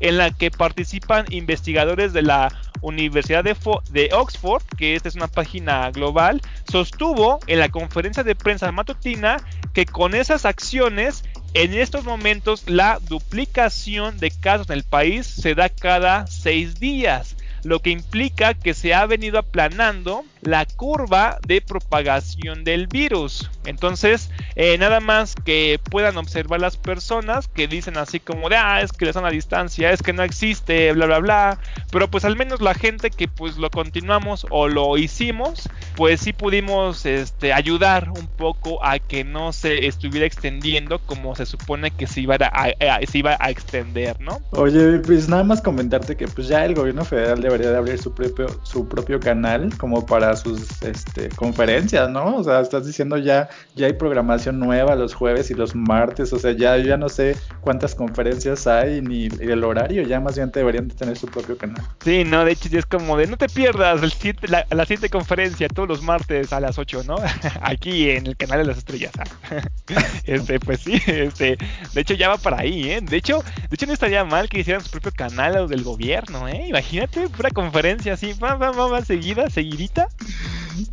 [0.00, 3.56] en la que participan investigadores de la Universidad de,
[3.90, 9.38] de, Oxford, que esta es una página global, sostuvo en la conferencia de prensa matutina
[9.72, 15.54] que con esas acciones, en estos momentos, la duplicación de casos en el país se
[15.54, 17.33] da cada seis días
[17.64, 23.50] lo que implica que se ha venido aplanando la curva de propagación del virus.
[23.64, 28.82] Entonces, eh, nada más que puedan observar las personas que dicen así como de, ah,
[28.82, 31.58] es que la a distancia, es que no existe, bla, bla, bla.
[31.90, 36.32] Pero pues al menos la gente que pues lo continuamos o lo hicimos, pues sí
[36.32, 42.06] pudimos este, ayudar un poco a que no se estuviera extendiendo como se supone que
[42.06, 42.70] se iba a,
[43.06, 44.40] se iba a extender, ¿no?
[44.50, 48.12] Oye, pues nada más comentarte que pues ya el gobierno federal debería de abrir su
[48.12, 52.36] propio, su propio canal como para sus este, conferencias, ¿no?
[52.36, 56.38] O sea, estás diciendo ya, ya hay programación nueva los jueves y los martes, o
[56.38, 60.88] sea, ya, ya no sé cuántas conferencias hay ni el horario, ya más bien deberían
[60.88, 61.82] de tener su propio canal.
[62.02, 64.12] Sí, no, de hecho ya es como de no te pierdas el
[64.48, 67.16] la, la siguiente conferencia todos los martes a las 8, ¿no?
[67.60, 69.12] Aquí en el canal de las estrellas.
[70.24, 71.56] este, pues sí, este,
[71.92, 73.00] de hecho ya va para ahí, ¿eh?
[73.00, 76.48] De hecho, de hecho no estaría mal que hicieran su propio canal los del gobierno,
[76.48, 76.66] ¿eh?
[76.68, 80.08] Imagínate, pura conferencia así, va, va, va, seguida, seguidita.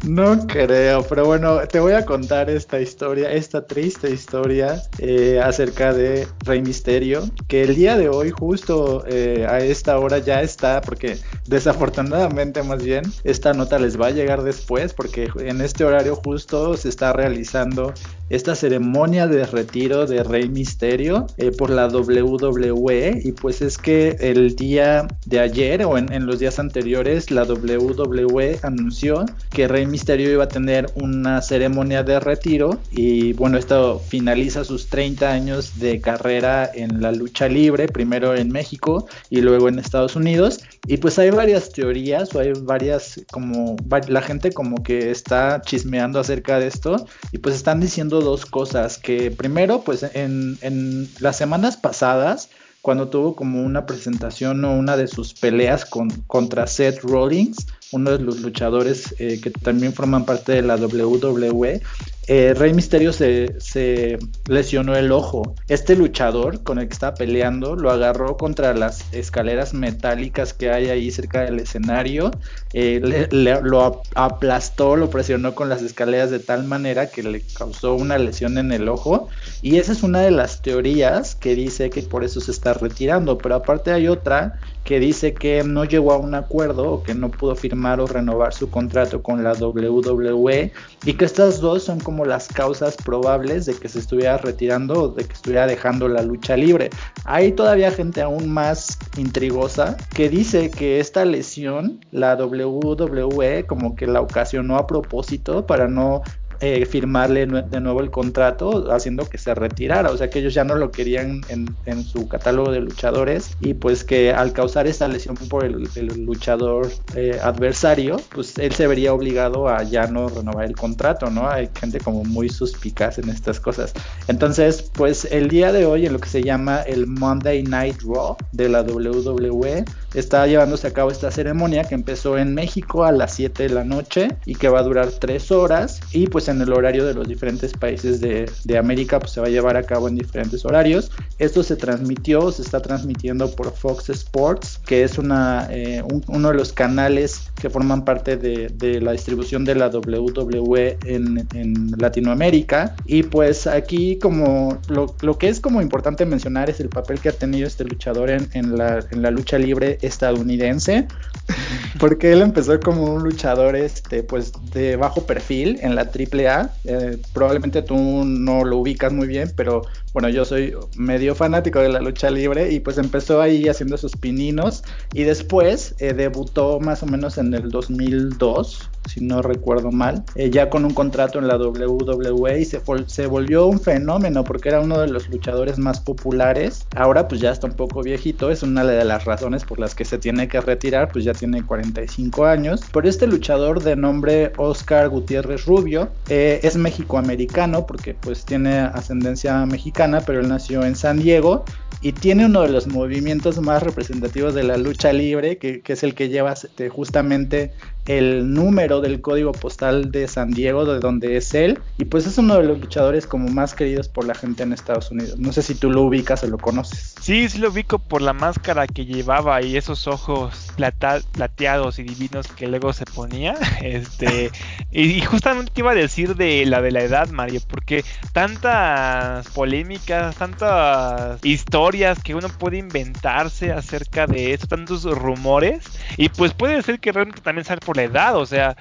[0.05, 5.93] No creo, pero bueno, te voy a contar esta historia, esta triste historia eh, acerca
[5.93, 10.81] de Rey Misterio, que el día de hoy, justo eh, a esta hora ya está,
[10.81, 11.17] porque
[11.47, 16.77] desafortunadamente más bien, esta nota les va a llegar después, porque en este horario justo
[16.77, 17.93] se está realizando
[18.29, 24.15] esta ceremonia de retiro de Rey Misterio eh, por la WWE, y pues es que
[24.19, 29.85] el día de ayer o en, en los días anteriores, la WWE anunció que Rey
[29.85, 35.79] Misterio iba a tener una ceremonia de retiro y bueno, esto finaliza sus 30 años
[35.79, 40.59] de carrera en la lucha libre, primero en México y luego en Estados Unidos.
[40.87, 43.75] Y pues hay varias teorías o hay varias como
[44.07, 48.97] la gente como que está chismeando acerca de esto y pues están diciendo dos cosas,
[48.97, 52.49] que primero pues en, en las semanas pasadas
[52.81, 58.11] cuando tuvo como una presentación o una de sus peleas con, contra Seth Rollins, uno
[58.11, 61.81] de los luchadores eh, que también forman parte de la WWE,
[62.27, 65.55] eh, Rey Misterio se, lesionó el ojo.
[65.67, 70.89] Este luchador con el que estaba peleando lo agarró contra las escaleras metálicas que hay
[70.89, 72.31] ahí cerca del escenario,
[72.73, 78.17] eh, lo aplastó, lo presionó con las escaleras de tal manera que le causó una
[78.17, 79.27] lesión en el ojo.
[79.61, 83.37] Y esa es una de las teorías que dice que por eso se está retirando.
[83.37, 87.29] Pero aparte hay otra que dice que no llegó a un acuerdo o que no
[87.29, 90.71] pudo firmar o renovar su contrato con la WWE
[91.05, 95.25] y que estas dos son las causas probables de que se estuviera retirando o de
[95.25, 96.89] que estuviera dejando la lucha libre.
[97.25, 104.07] Hay todavía gente aún más intrigosa que dice que esta lesión la WWE como que
[104.07, 106.21] la ocasionó a propósito para no
[106.61, 110.11] eh, firmarle de nuevo el contrato, haciendo que se retirara.
[110.11, 111.71] O sea que ellos ya no lo querían en,
[112.03, 115.87] su catálogo de luchadores y pues que al causar esta lesión por el,
[116.25, 121.49] luchador eh, adversario, pues él se vería obligado a ya no renovar el contrato, ¿no?
[121.49, 123.93] Hay gente como muy suspicaz en estas cosas.
[124.27, 128.37] Entonces, pues el día de hoy en lo que se llama el Monday Night Raw
[128.51, 133.33] de la WWE, está llevándose a cabo esta ceremonia que empezó en México a las
[133.35, 136.73] 7 de la noche y que va a durar 3 horas y pues en el
[136.73, 140.07] horario de los diferentes países de, de América pues se va a llevar a cabo
[140.07, 141.11] en diferentes horarios.
[141.39, 146.55] Esto se transmitió, se está transmitiendo por Fox Sports, que es una, eh, uno de
[146.55, 152.95] los canales que forman parte de, de la distribución de la WWE en, en, Latinoamérica.
[153.05, 157.29] Y pues aquí como lo, lo, que es como importante mencionar es el papel que
[157.29, 161.07] ha tenido este luchador en, en, la, en la lucha libre estadounidense,
[161.99, 166.73] porque él empezó como un luchador este, pues de bajo perfil en la AAA.
[166.85, 169.83] Eh, probablemente tú no lo ubicas muy bien, pero
[170.13, 174.15] bueno, yo soy medio fanático de la lucha libre y pues empezó ahí haciendo sus
[174.15, 180.23] pininos y después eh, debutó más o menos en el 2002 si no recuerdo mal,
[180.35, 184.69] eh, ya con un contrato en la WWE y se, se volvió un fenómeno porque
[184.69, 186.85] era uno de los luchadores más populares.
[186.95, 190.05] Ahora pues ya está un poco viejito, es una de las razones por las que
[190.05, 192.81] se tiene que retirar, pues ya tiene 45 años.
[192.91, 199.65] Pero este luchador de nombre Oscar Gutiérrez Rubio eh, es mexicoamericano porque pues tiene ascendencia
[199.65, 201.63] mexicana, pero él nació en San Diego
[202.01, 206.15] y tiene uno de los movimientos más representativos de la lucha libre, que, es el
[206.15, 207.71] que lleva este, justamente
[208.07, 212.37] el número del código postal de San Diego, de donde es él, y pues es
[212.37, 215.37] uno de los luchadores como más queridos por la gente en Estados Unidos.
[215.37, 217.15] No sé si tú lo ubicas o lo conoces.
[217.21, 222.47] Sí, sí lo ubico por la máscara que llevaba y esos ojos plateados y divinos
[222.47, 223.55] que luego se ponía.
[223.81, 224.51] Este,
[224.91, 231.43] y, justamente iba a decir de la de la edad, Mario, porque tantas polémicas, tantas
[231.43, 235.83] historias que uno puede inventarse acerca de esto, tantos rumores,
[236.15, 238.75] y pues puede ser que realmente también salga la edad, o sea,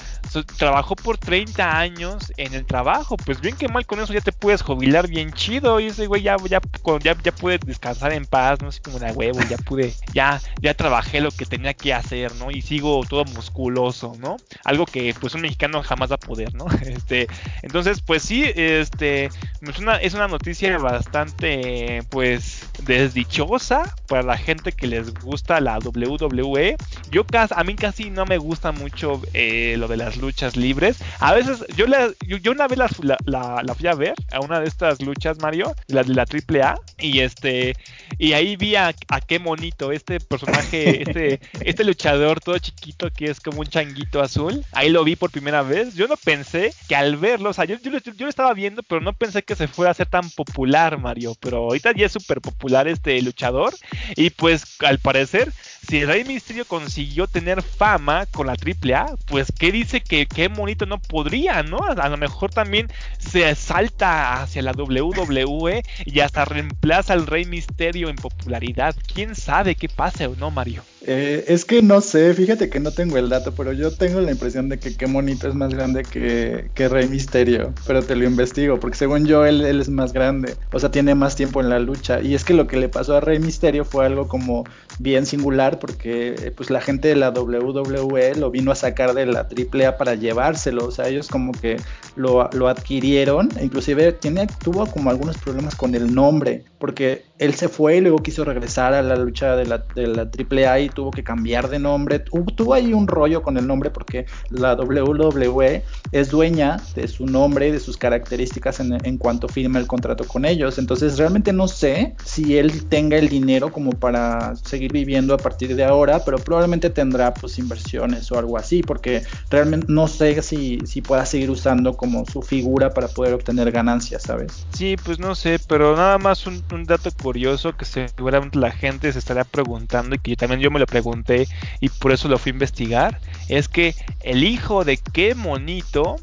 [0.57, 4.33] trabajó por 30 años en el trabajo, pues bien que mal con eso ya te
[4.33, 6.61] puedes jubilar bien chido y ese güey ya, ya,
[7.03, 10.75] ya, ya puede descansar en paz, no sé, como una huevo, ya pude, ya, ya
[10.75, 12.51] trabajé lo que tenía que hacer, ¿no?
[12.51, 14.37] Y sigo todo musculoso, ¿no?
[14.64, 16.66] Algo que pues un mexicano jamás va a poder, ¿no?
[16.90, 17.29] Este,
[17.62, 24.73] entonces, pues sí, este, es una, es una noticia bastante, pues, desdichosa para la gente
[24.73, 26.77] que les gusta la WWE.
[27.11, 29.00] Yo casi, a mí casi no me gusta mucho
[29.33, 30.99] eh, lo de las luchas libres.
[31.19, 34.67] A veces, yo, la, yo, una vez la, la, fui a ver a una de
[34.67, 37.75] estas luchas, Mario, la de la AAA, y este,
[38.19, 38.95] y ahí vi a,
[39.27, 44.65] qué monito, este personaje, este, este luchador todo chiquito que es como un changuito azul.
[44.73, 45.95] Ahí lo vi por primera vez.
[45.95, 49.01] Yo no pensé que al verlo, o sea, yo, yo, yo lo estaba viendo, pero
[49.01, 51.37] no pensé que se fuera a hacer tan popular, Mario.
[51.41, 53.75] Pero ahorita ya es súper popular este luchador.
[54.17, 55.53] Y pues al parecer
[55.90, 60.87] si Rey Mysterio consiguió tener fama con la AAA, pues qué dice que qué bonito
[60.87, 61.79] no podría, ¿no?
[61.79, 62.87] A lo mejor también
[63.18, 68.94] se salta hacia la WWE y hasta reemplaza al Rey Misterio en popularidad.
[69.12, 70.85] ¿Quién sabe qué pase o no, Mario?
[71.03, 74.33] Eh, es que no sé, fíjate que no tengo el dato, pero yo tengo la
[74.33, 78.27] impresión de que qué monito es más grande que, que Rey Misterio, pero te lo
[78.27, 81.71] investigo, porque según yo él, él es más grande, o sea, tiene más tiempo en
[81.71, 84.65] la lucha, y es que lo que le pasó a Rey Misterio fue algo como
[84.99, 89.49] bien singular, porque pues la gente de la WWE lo vino a sacar de la
[89.49, 91.79] AAA para llevárselo, o sea, ellos como que
[92.15, 97.55] lo, lo adquirieron, e inclusive tiene, tuvo como algunos problemas con el nombre, porque él
[97.55, 100.89] se fue y luego quiso regresar a la lucha de la, de la AAA y
[100.90, 102.18] tuvo que cambiar de nombre.
[102.18, 107.68] Tuvo ahí un rollo con el nombre porque la WWE es dueña de su nombre
[107.68, 110.79] y de sus características en, cuanto firma el contrato con ellos.
[110.79, 115.74] Entonces realmente no sé si él tenga el dinero como para seguir viviendo a partir
[115.76, 120.81] de ahora, pero probablemente tendrá pues inversiones o algo así porque realmente no sé si,
[120.85, 124.66] si pueda seguir usando como su figura para poder obtener ganancias, ¿sabes?
[124.70, 129.12] Sí, pues no sé, pero nada más un, un dato curioso que seguramente la gente
[129.12, 131.47] se estará preguntando y que también yo me lo pregunté
[131.81, 136.16] y por eso lo fui a investigar, es que el hijo de qué monito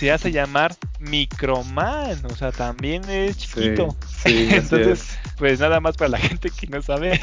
[0.00, 3.94] se hace llamar Microman, o sea, también es chiquito.
[4.24, 7.20] Entonces, pues nada más para la gente que no sabe,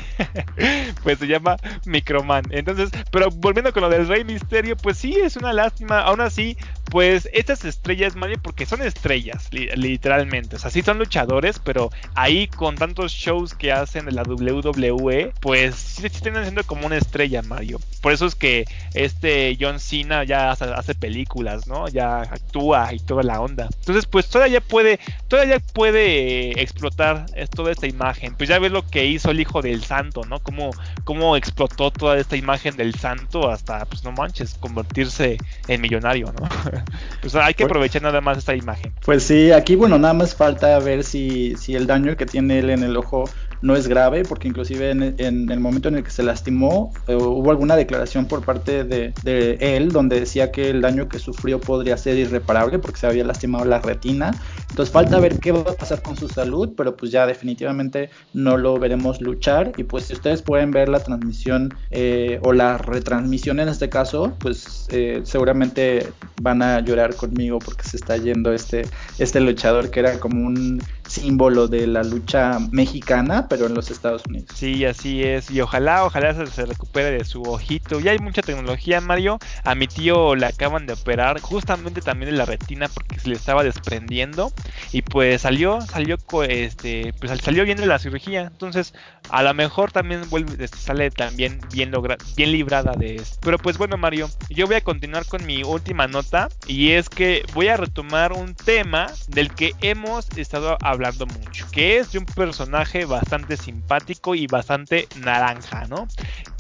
[1.04, 2.44] pues se llama Microman.
[2.52, 6.02] Entonces, pero volviendo con lo del Rey Misterio, pues sí, es una lástima.
[6.02, 6.56] Aún así,
[6.92, 10.58] pues estas estrellas, Mario, porque son estrellas, literalmente.
[10.58, 15.34] O sea, sí son luchadores, pero ahí con tantos shows que hacen de la WWE,
[15.42, 17.80] pues sí, sí están haciendo como una estrella, Mario.
[18.02, 21.88] Por eso es que este John Cena ya hace, películas, ¿no?
[21.88, 23.70] Ya actúa y toda la onda.
[23.80, 27.26] Entonces, pues todavía puede, todavía puede explotar
[27.56, 28.36] toda esta imagen.
[28.36, 30.40] Pues ya ves lo que hizo el hijo del santo, ¿no?
[30.40, 30.72] Cómo,
[31.04, 36.48] cómo explotó toda esta imagen del santo hasta, pues no manches, convertirse en millonario, ¿no?
[37.22, 38.94] pues hay que aprovechar nada más esta imagen.
[39.06, 42.70] Pues sí, aquí bueno, nada más falta ver si, si el daño que tiene él
[42.70, 43.30] en el ojo
[43.62, 47.52] no es grave, porque inclusive en, el momento en el que se lastimó eh, hubo
[47.52, 49.14] alguna declaración por parte de,
[49.60, 53.66] él donde decía que el daño que sufrió podría ser irreparable porque se había lastimado
[53.66, 54.32] la retina.
[54.70, 58.58] Entonces falta ver qué va a pasar con su salud, pero pues ya definitivamente no
[58.58, 59.72] lo veremos luchar.
[59.78, 64.36] Y pues si ustedes pueden ver la transmisión eh, o la retransmisión en este caso,
[64.40, 66.08] pues eh, seguramente
[66.42, 68.86] van a llorar conmigo porque se está yendo este,
[69.20, 74.24] este luchador que era como un símbolo de la lucha mexicana, pero en los Estados
[74.28, 74.50] Unidos.
[74.54, 75.50] Sí, así es.
[75.52, 78.00] Y ojalá, ojalá se, recupere de su ojito.
[78.00, 79.40] Ya hay mucha tecnología, Mario.
[79.64, 83.36] A mi tío le acaban de operar justamente también de la retina porque se le
[83.36, 84.52] estaba desprendiendo.
[84.92, 86.18] Y pues salió, salió,
[86.48, 88.42] este, pues salió bien de la cirugía.
[88.42, 88.94] Entonces,
[89.30, 90.22] a lo mejor también
[90.60, 91.92] este, sale también bien,
[92.36, 93.38] bien librada de esto.
[93.42, 96.50] Pero pues bueno, Mario, yo voy a continuar con mi última nota.
[96.68, 101.98] Y es que voy a retomar un tema del que hemos estado hablando mucho, que
[101.98, 106.08] es de un personaje bastante simpático y bastante naranja, ¿no?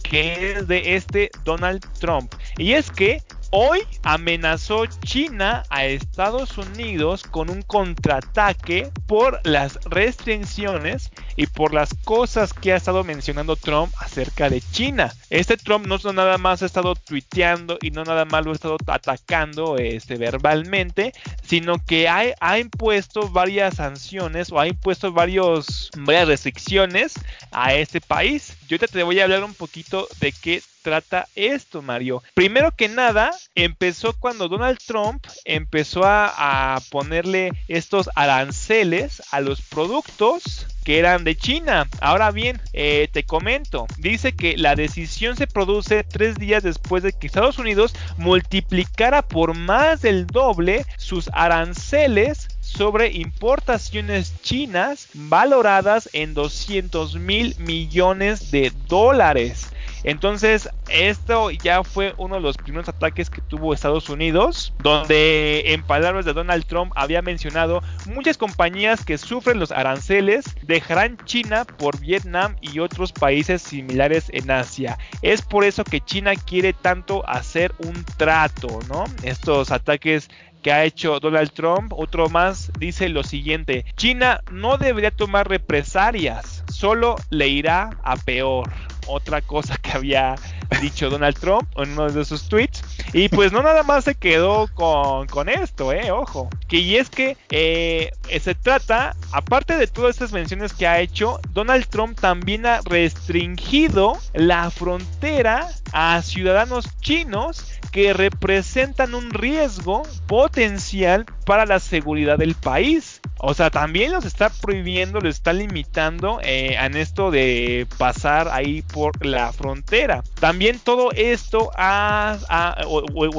[0.03, 2.33] Que es de este Donald Trump.
[2.57, 3.21] Y es que
[3.51, 11.93] Hoy amenazó China a Estados Unidos con un contraataque por las restricciones y por las
[12.03, 15.13] cosas que ha estado mencionando Trump acerca de China.
[15.29, 18.77] Este Trump no nada más ha estado tuiteando y no nada más lo ha estado
[18.85, 27.13] atacando este, verbalmente, sino que ha, impuesto varias sanciones o ha impuesto varias restricciones
[27.51, 28.57] a este país.
[28.67, 32.23] Yo te voy a hablar un poquito de qué trata esto, Mario.
[32.33, 40.65] Primero que nada, empezó cuando Donald Trump empezó a, ponerle estos aranceles a los productos
[40.85, 41.89] que eran de China.
[41.99, 47.11] Ahora bien, eh, te comento, dice que la decisión se produce tres días después de
[47.11, 56.33] que Estados Unidos multiplicara por más del doble sus aranceles sobre importaciones chinas valoradas en
[56.33, 59.71] 200 mil millones de dólares.
[60.07, 65.83] Entonces, esto ya fue uno de los primeros ataques que tuvo Estados Unidos, donde en
[65.83, 71.99] palabras de Donald Trump había mencionado muchas compañías que sufren los aranceles dejarán China por
[71.99, 74.97] Vietnam y otros países similares en Asia.
[75.21, 79.03] Es por eso que China quiere tanto hacer un trato, ¿no?
[79.23, 80.29] Estos ataques
[80.61, 86.63] que ha hecho Donald Trump, otro más, dice lo siguiente, China no debería tomar represalias,
[86.71, 88.69] solo le irá a peor
[89.07, 90.35] otra cosa que había
[90.81, 92.83] dicho Donald Trump en uno de sus tweets.
[93.13, 96.49] Y pues no nada más se quedó con, con esto, eh, ojo.
[96.67, 101.39] Que y es que eh, se trata, aparte de todas estas menciones que ha hecho,
[101.53, 111.25] Donald Trump también ha restringido la frontera a ciudadanos chinos que representan un riesgo potencial
[111.45, 113.21] para la seguridad del país.
[113.39, 118.81] O sea, también los está prohibiendo, los está limitando eh, en esto de pasar ahí
[118.81, 120.23] por la frontera.
[120.39, 122.37] También todo esto ha,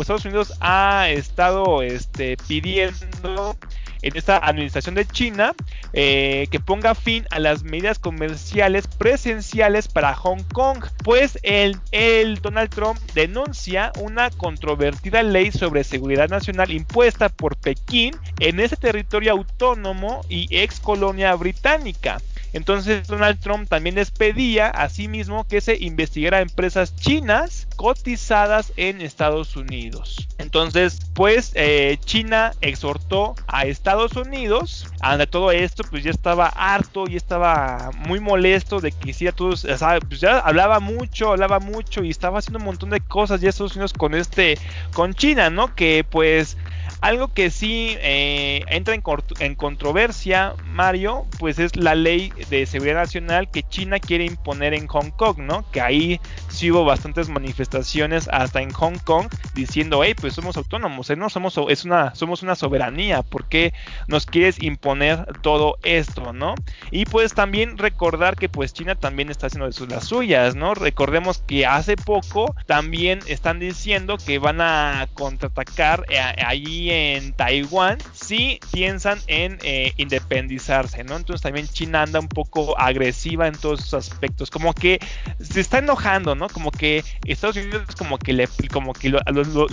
[0.00, 5.54] Estados Unidos ha estado este, pidiendo en esta administración de China
[5.92, 12.37] eh, que ponga fin a las medidas comerciales presenciales para Hong Kong, pues el, el
[12.37, 19.33] Donald Trump denuncia una controvertida ley sobre seguridad nacional impuesta por Pekín en ese territorio
[19.33, 22.18] autónomo y ex colonia británica.
[22.52, 29.56] Entonces Donald Trump también les pedía asimismo que se investigara empresas chinas cotizadas en Estados
[29.56, 30.28] Unidos.
[30.38, 37.04] Entonces, pues eh, China exhortó a Estados Unidos, ante todo esto, pues ya estaba harto
[37.08, 39.66] y estaba muy molesto de que hiciera todos,
[40.08, 43.76] pues ya hablaba mucho, hablaba mucho y estaba haciendo un montón de cosas ya Estados
[43.76, 44.58] Unidos con este,
[44.92, 45.74] con China, ¿no?
[45.74, 46.56] Que pues
[47.00, 53.50] algo que sí eh, entra en, controversia, Mario, pues es la ley de seguridad nacional
[53.50, 55.68] que China quiere imponer en Hong Kong, ¿no?
[55.70, 61.11] Que ahí sí hubo bastantes manifestaciones hasta en Hong Kong diciendo, hey, pues somos autónomos,
[61.11, 61.16] ¿eh?
[61.16, 63.72] no somos, es una, somos una soberanía, ¿por qué
[64.06, 66.54] nos quieres imponer todo esto, ¿no?
[66.90, 70.74] Y pues también recordar que pues China también está haciendo de sus, las suyas, ¿no?
[70.74, 77.98] Recordemos que hace poco también están diciendo que van a contraatacar eh, ahí en Taiwán
[78.12, 81.16] si piensan en eh, independizarse, ¿no?
[81.16, 84.98] Entonces también China anda un poco agresiva en todos esos aspectos, como que
[85.40, 86.48] se está enojando, ¿no?
[86.48, 89.18] Como que Estados Unidos como que le, como que lo,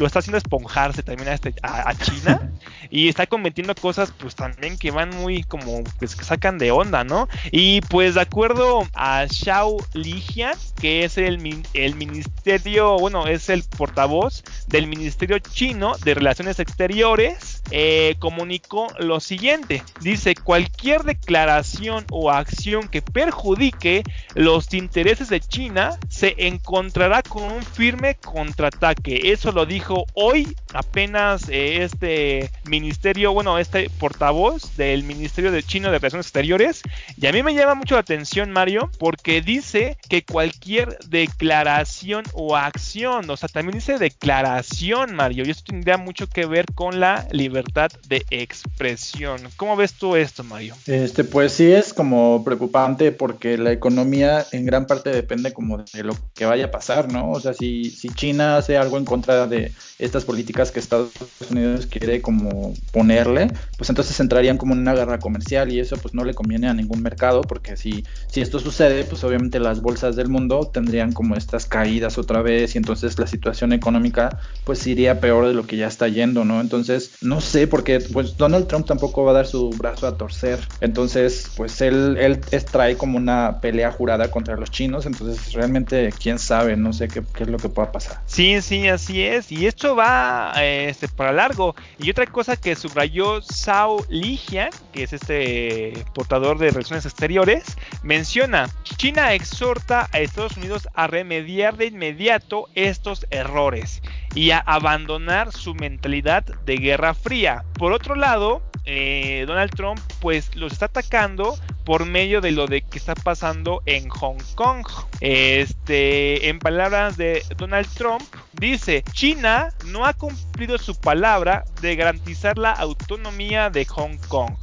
[0.05, 2.51] está haciendo esponjarse también a, este, a, China
[2.89, 7.03] y está cometiendo cosas pues también que van muy como pues que sacan de onda,
[7.03, 7.27] ¿no?
[7.51, 13.63] Y pues de acuerdo a Xiao Lijian, que es el, el ministerio, bueno, es el
[13.63, 19.83] portavoz del ministerio chino de relaciones exteriores, eh, comunicó lo siguiente.
[20.01, 24.03] Dice, cualquier declaración o acción que perjudique
[24.33, 29.31] los intereses de China se encontrará con un firme contraataque.
[29.31, 35.89] Eso lo dijo hoy apenas eh, este ministerio, bueno, este portavoz del Ministerio de China
[35.89, 36.81] de Relaciones Exteriores.
[37.17, 42.55] Y a mí me llama mucho la atención, Mario, porque dice que cualquier declaración o
[42.55, 47.27] acción, o sea, también dice declaración, Mario, y esto tendría mucho que ver con la
[47.31, 49.41] libertad de expresión.
[49.57, 50.75] ¿Cómo ves tú esto, Mario?
[50.85, 56.03] Este, pues sí es como preocupante porque la economía en gran parte depende como de
[56.03, 57.31] lo que vaya a pasar, ¿no?
[57.31, 61.11] O sea, si, si China hace algo en contra de estas políticas que Estados
[61.49, 66.13] Unidos quiere como ponerle, pues entonces entrarían como en una guerra comercial y eso pues
[66.13, 70.15] no le conviene a ningún mercado porque si, si esto sucede, pues obviamente las bolsas
[70.15, 75.19] del mundo tendrían como estas caídas otra vez y entonces la situación económica pues iría
[75.19, 76.61] peor de lo que ya está yendo, ¿no?
[76.61, 80.59] Entonces, no sé, porque pues Donald Trump tampoco va a dar su brazo a torcer,
[80.81, 86.34] entonces pues él, él trae como una pelea jurada contra los chinos, entonces realmente quién
[86.37, 88.21] sabe, no sé qué, es lo que pueda pasar.
[88.25, 91.75] Sí, sí, así es, y esto va este, para largo.
[91.99, 97.63] Y otra cosa que subrayó Sao Lijian, que es este portador de relaciones exteriores,
[98.03, 104.01] menciona, China exhorta a Estados Unidos a remediar de inmediato estos errores
[104.33, 107.63] y a abandonar su mentalidad de guerra fría.
[107.77, 112.81] Por otro lado, eh, Donald Trump pues los está atacando por medio de lo de
[112.81, 114.85] que está pasando en Hong Kong.
[115.21, 118.23] Este, en palabras de Donald Trump,
[118.53, 124.55] dice, China no ha cumplido su palabra de garantizar la autonomía de Hong Kong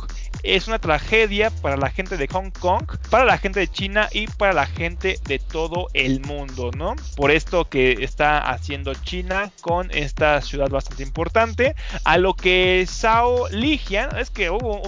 [0.43, 4.27] es una tragedia para la gente de Hong Kong, para la gente de China y
[4.27, 6.97] para la gente de todo el mundo, ¿no?
[7.17, 13.49] Por esto que está haciendo China con esta ciudad bastante importante, a lo que Sao
[13.51, 14.81] Lijian, es que hubo,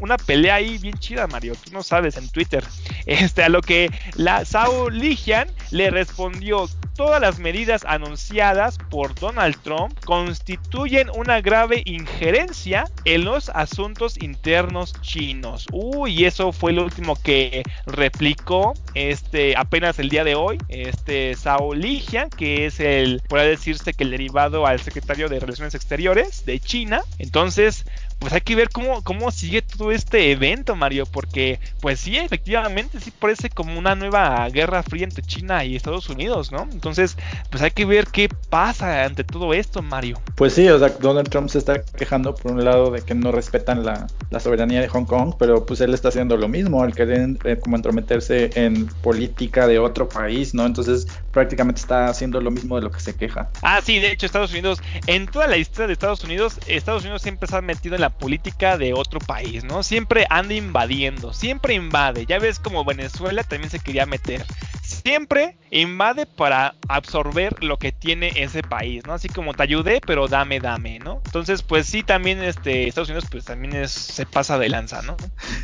[0.00, 2.64] una pelea ahí bien chida, Mario, tú no sabes en Twitter,
[3.06, 9.56] este, a lo que la Sao Lijian le respondió todas las medidas anunciadas por Donald
[9.62, 14.67] Trump constituyen una grave injerencia en los asuntos internos
[15.00, 15.66] chinos.
[15.72, 21.74] Uy, eso fue lo último que replicó este apenas el día de hoy, este Sao
[21.74, 26.60] Lijian, que es el, puede decirse que el derivado al secretario de Relaciones Exteriores de
[26.60, 27.02] China.
[27.18, 27.84] Entonces,
[28.18, 33.00] pues hay que ver cómo, cómo sigue todo este evento, Mario, porque pues sí, efectivamente,
[33.00, 36.68] sí parece como una nueva guerra fría entre China y Estados Unidos, ¿no?
[36.72, 37.16] Entonces,
[37.50, 40.20] pues hay que ver qué pasa ante todo esto, Mario.
[40.34, 43.32] Pues sí, o sea, Donald Trump se está quejando por un lado de que no
[43.32, 44.06] respetan la,
[44.40, 47.76] soberanía de Hong Kong, pero pues él está haciendo lo mismo, al querer eh, como
[47.76, 50.64] entrometerse en política de otro país, ¿no?
[50.64, 53.48] Entonces prácticamente está haciendo lo mismo de lo que se queja.
[53.62, 57.22] Ah, sí, de hecho Estados Unidos, en toda la historia de Estados Unidos, Estados Unidos
[57.22, 59.82] siempre se ha metido en la política de otro país, ¿no?
[59.82, 62.26] Siempre anda invadiendo, siempre invade.
[62.26, 64.44] Ya ves como Venezuela también se quería meter.
[64.82, 69.12] Siempre invade para absorber lo que tiene ese país, ¿no?
[69.12, 71.20] Así como te ayudé, pero dame, dame, ¿no?
[71.26, 75.16] Entonces, pues sí, también este, Estados Unidos pues también es, se pasa de lanza, ¿no?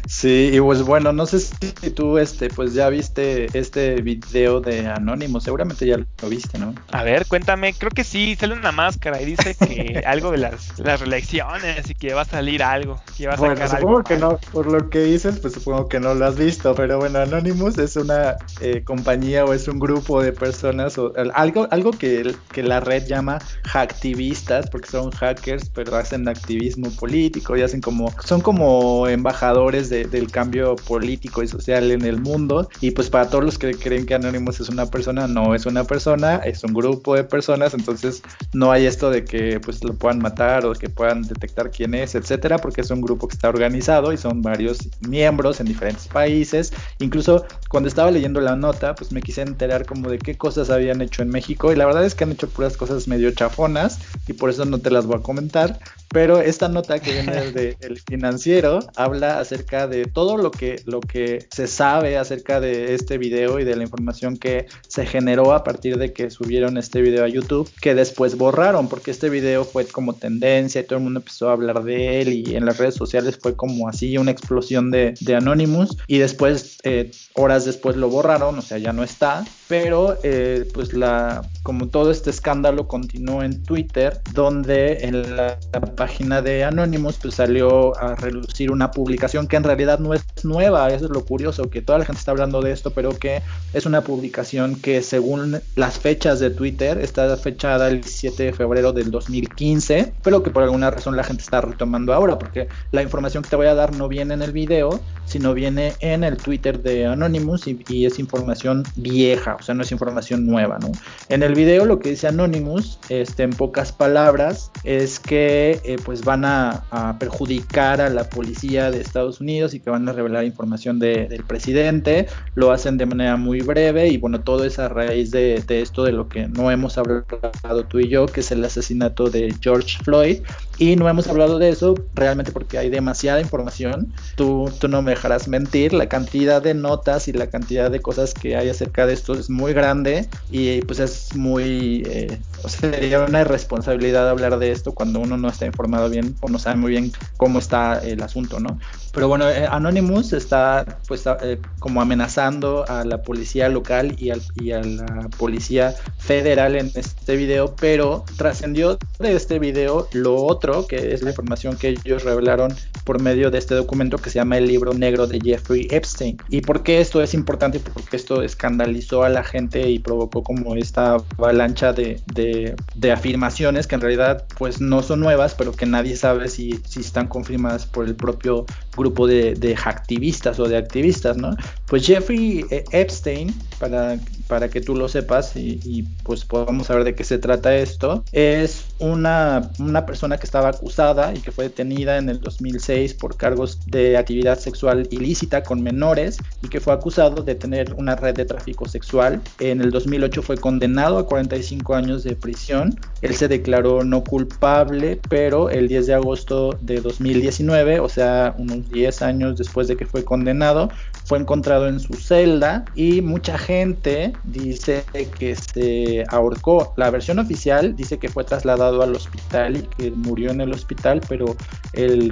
[0.06, 4.88] Sí, y pues bueno, no sé si tú este, pues ya viste este video de
[4.88, 6.74] Anónimo, seguramente ya lo viste, ¿no?
[6.92, 10.78] A ver, cuéntame, creo que sí, sale una máscara y dice que algo de las,
[10.78, 14.38] las reelecciones y que va a salir algo, que va a bueno, supongo que no,
[14.52, 17.96] por lo que dices, pues supongo que no lo has visto, pero bueno, Anonymous es
[17.96, 22.80] una eh, compañía o es un grupo de personas o algo, algo que, que la
[22.80, 29.06] red llama hacktivistas, porque son hackers, pero hacen activismo político y hacen como, son como
[29.06, 32.68] embajadores del cambio político y social en el mundo.
[32.80, 35.84] Y pues para todos los que creen que Anonymous es una persona, no es una
[35.84, 38.22] persona, es un grupo de personas, entonces
[38.52, 42.14] no hay esto de que pues lo puedan matar o que puedan detectar quién es,
[42.24, 46.72] etcétera, porque es un grupo que está organizado y son varios miembros en diferentes países.
[46.98, 51.00] Incluso cuando estaba leyendo la nota, pues me quise enterar como de qué cosas habían
[51.00, 54.32] hecho en México y la verdad es que han hecho puras cosas medio chafonas y
[54.32, 58.78] por eso no te las voy a comentar, pero esta nota que viene del financiero
[58.96, 63.64] habla acerca de todo lo que, lo que se sabe acerca de este video y
[63.64, 67.70] de la información que se generó a partir de que subieron este video a YouTube,
[67.80, 71.52] que después borraron, porque este video fue como tendencia y todo el mundo empezó a
[71.52, 75.96] hablar de y en las redes sociales fue como así una explosión de, de Anonymous
[76.06, 79.44] y después, eh, horas después lo borraron, o sea, ya no está
[79.82, 85.58] pero eh, pues la como todo este escándalo continuó en Twitter, donde en la,
[85.96, 90.88] página de Anonymous pues salió a relucir una publicación que en realidad no es nueva,
[90.88, 93.86] eso es lo curioso, que toda la gente está hablando de esto, pero que es
[93.86, 99.10] una publicación que según las fechas de Twitter está fechada el 17 de febrero del
[99.10, 103.48] 2015, pero que por alguna razón la gente está retomando ahora, porque la información que
[103.48, 107.06] te voy a dar no viene en el video, sino viene en el Twitter de
[107.06, 110.92] Anonymous y, es información vieja, sea, no es información nueva, ¿no?
[111.28, 116.24] En el video lo que dice Anonymous, este, en pocas palabras, es que eh, pues
[116.24, 116.84] van a,
[117.18, 122.26] perjudicar a la policía de Estados Unidos y que van a revelar información del presidente.
[122.54, 126.12] Lo hacen de manera muy breve y bueno, todo es a raíz de, esto de
[126.12, 130.42] lo que no hemos hablado tú y yo, que es el asesinato de George Floyd.
[130.78, 134.12] Y no hemos hablado de eso realmente porque hay demasiada información.
[134.36, 138.34] Tú, tú no me dejarás mentir, la cantidad de notas y la cantidad de cosas
[138.34, 142.90] que hay acerca de esto es muy grande y pues es muy, eh, o sea,
[142.90, 146.76] sería una irresponsabilidad hablar de esto cuando uno no está informado bien o no sabe
[146.76, 148.78] muy bien cómo está el asunto, ¿no?
[149.14, 154.72] Pero bueno, eh, Anonymous está pues eh, como amenazando a la policía local y, y
[154.72, 161.14] a la policía federal en este video, pero trascendió de este video lo otro, que
[161.14, 164.66] es la información que ellos revelaron por medio de este documento que se llama el
[164.66, 166.38] libro negro de Jeffrey Epstein.
[166.48, 167.78] ¿Y por qué esto es importante?
[167.78, 173.94] Porque esto escandalizó a la gente y provocó como esta avalancha de, de, afirmaciones que
[173.94, 178.06] en realidad pues no son nuevas, pero que nadie sabe si, si están confirmadas por
[178.06, 181.56] el propio grupo de, de activistas o de activistas, ¿no?
[181.86, 187.04] Pues Jeffrey eh, Epstein, para, para que tú lo sepas y, y, pues podamos saber
[187.04, 191.64] de qué se trata esto, es una, una persona que estaba acusada y que fue
[191.64, 196.92] detenida en el 2006 por cargos de actividad sexual ilícita con menores y que fue
[196.92, 199.40] acusado de tener una red de tráfico sexual.
[199.60, 202.98] En el 2008 fue condenado a 45 años de prisión.
[203.22, 208.88] Él se declaró no culpable, pero el 10 de agosto de 2019, o sea, unos
[208.94, 210.88] 10 años después de que fue condenado,
[211.26, 215.04] fue encontrado en su celda y mucha gente dice
[215.38, 216.94] que se ahorcó.
[216.96, 221.20] La versión oficial dice que fue trasladado al hospital y que murió en el hospital,
[221.28, 221.56] pero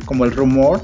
[0.07, 0.81] como el rumor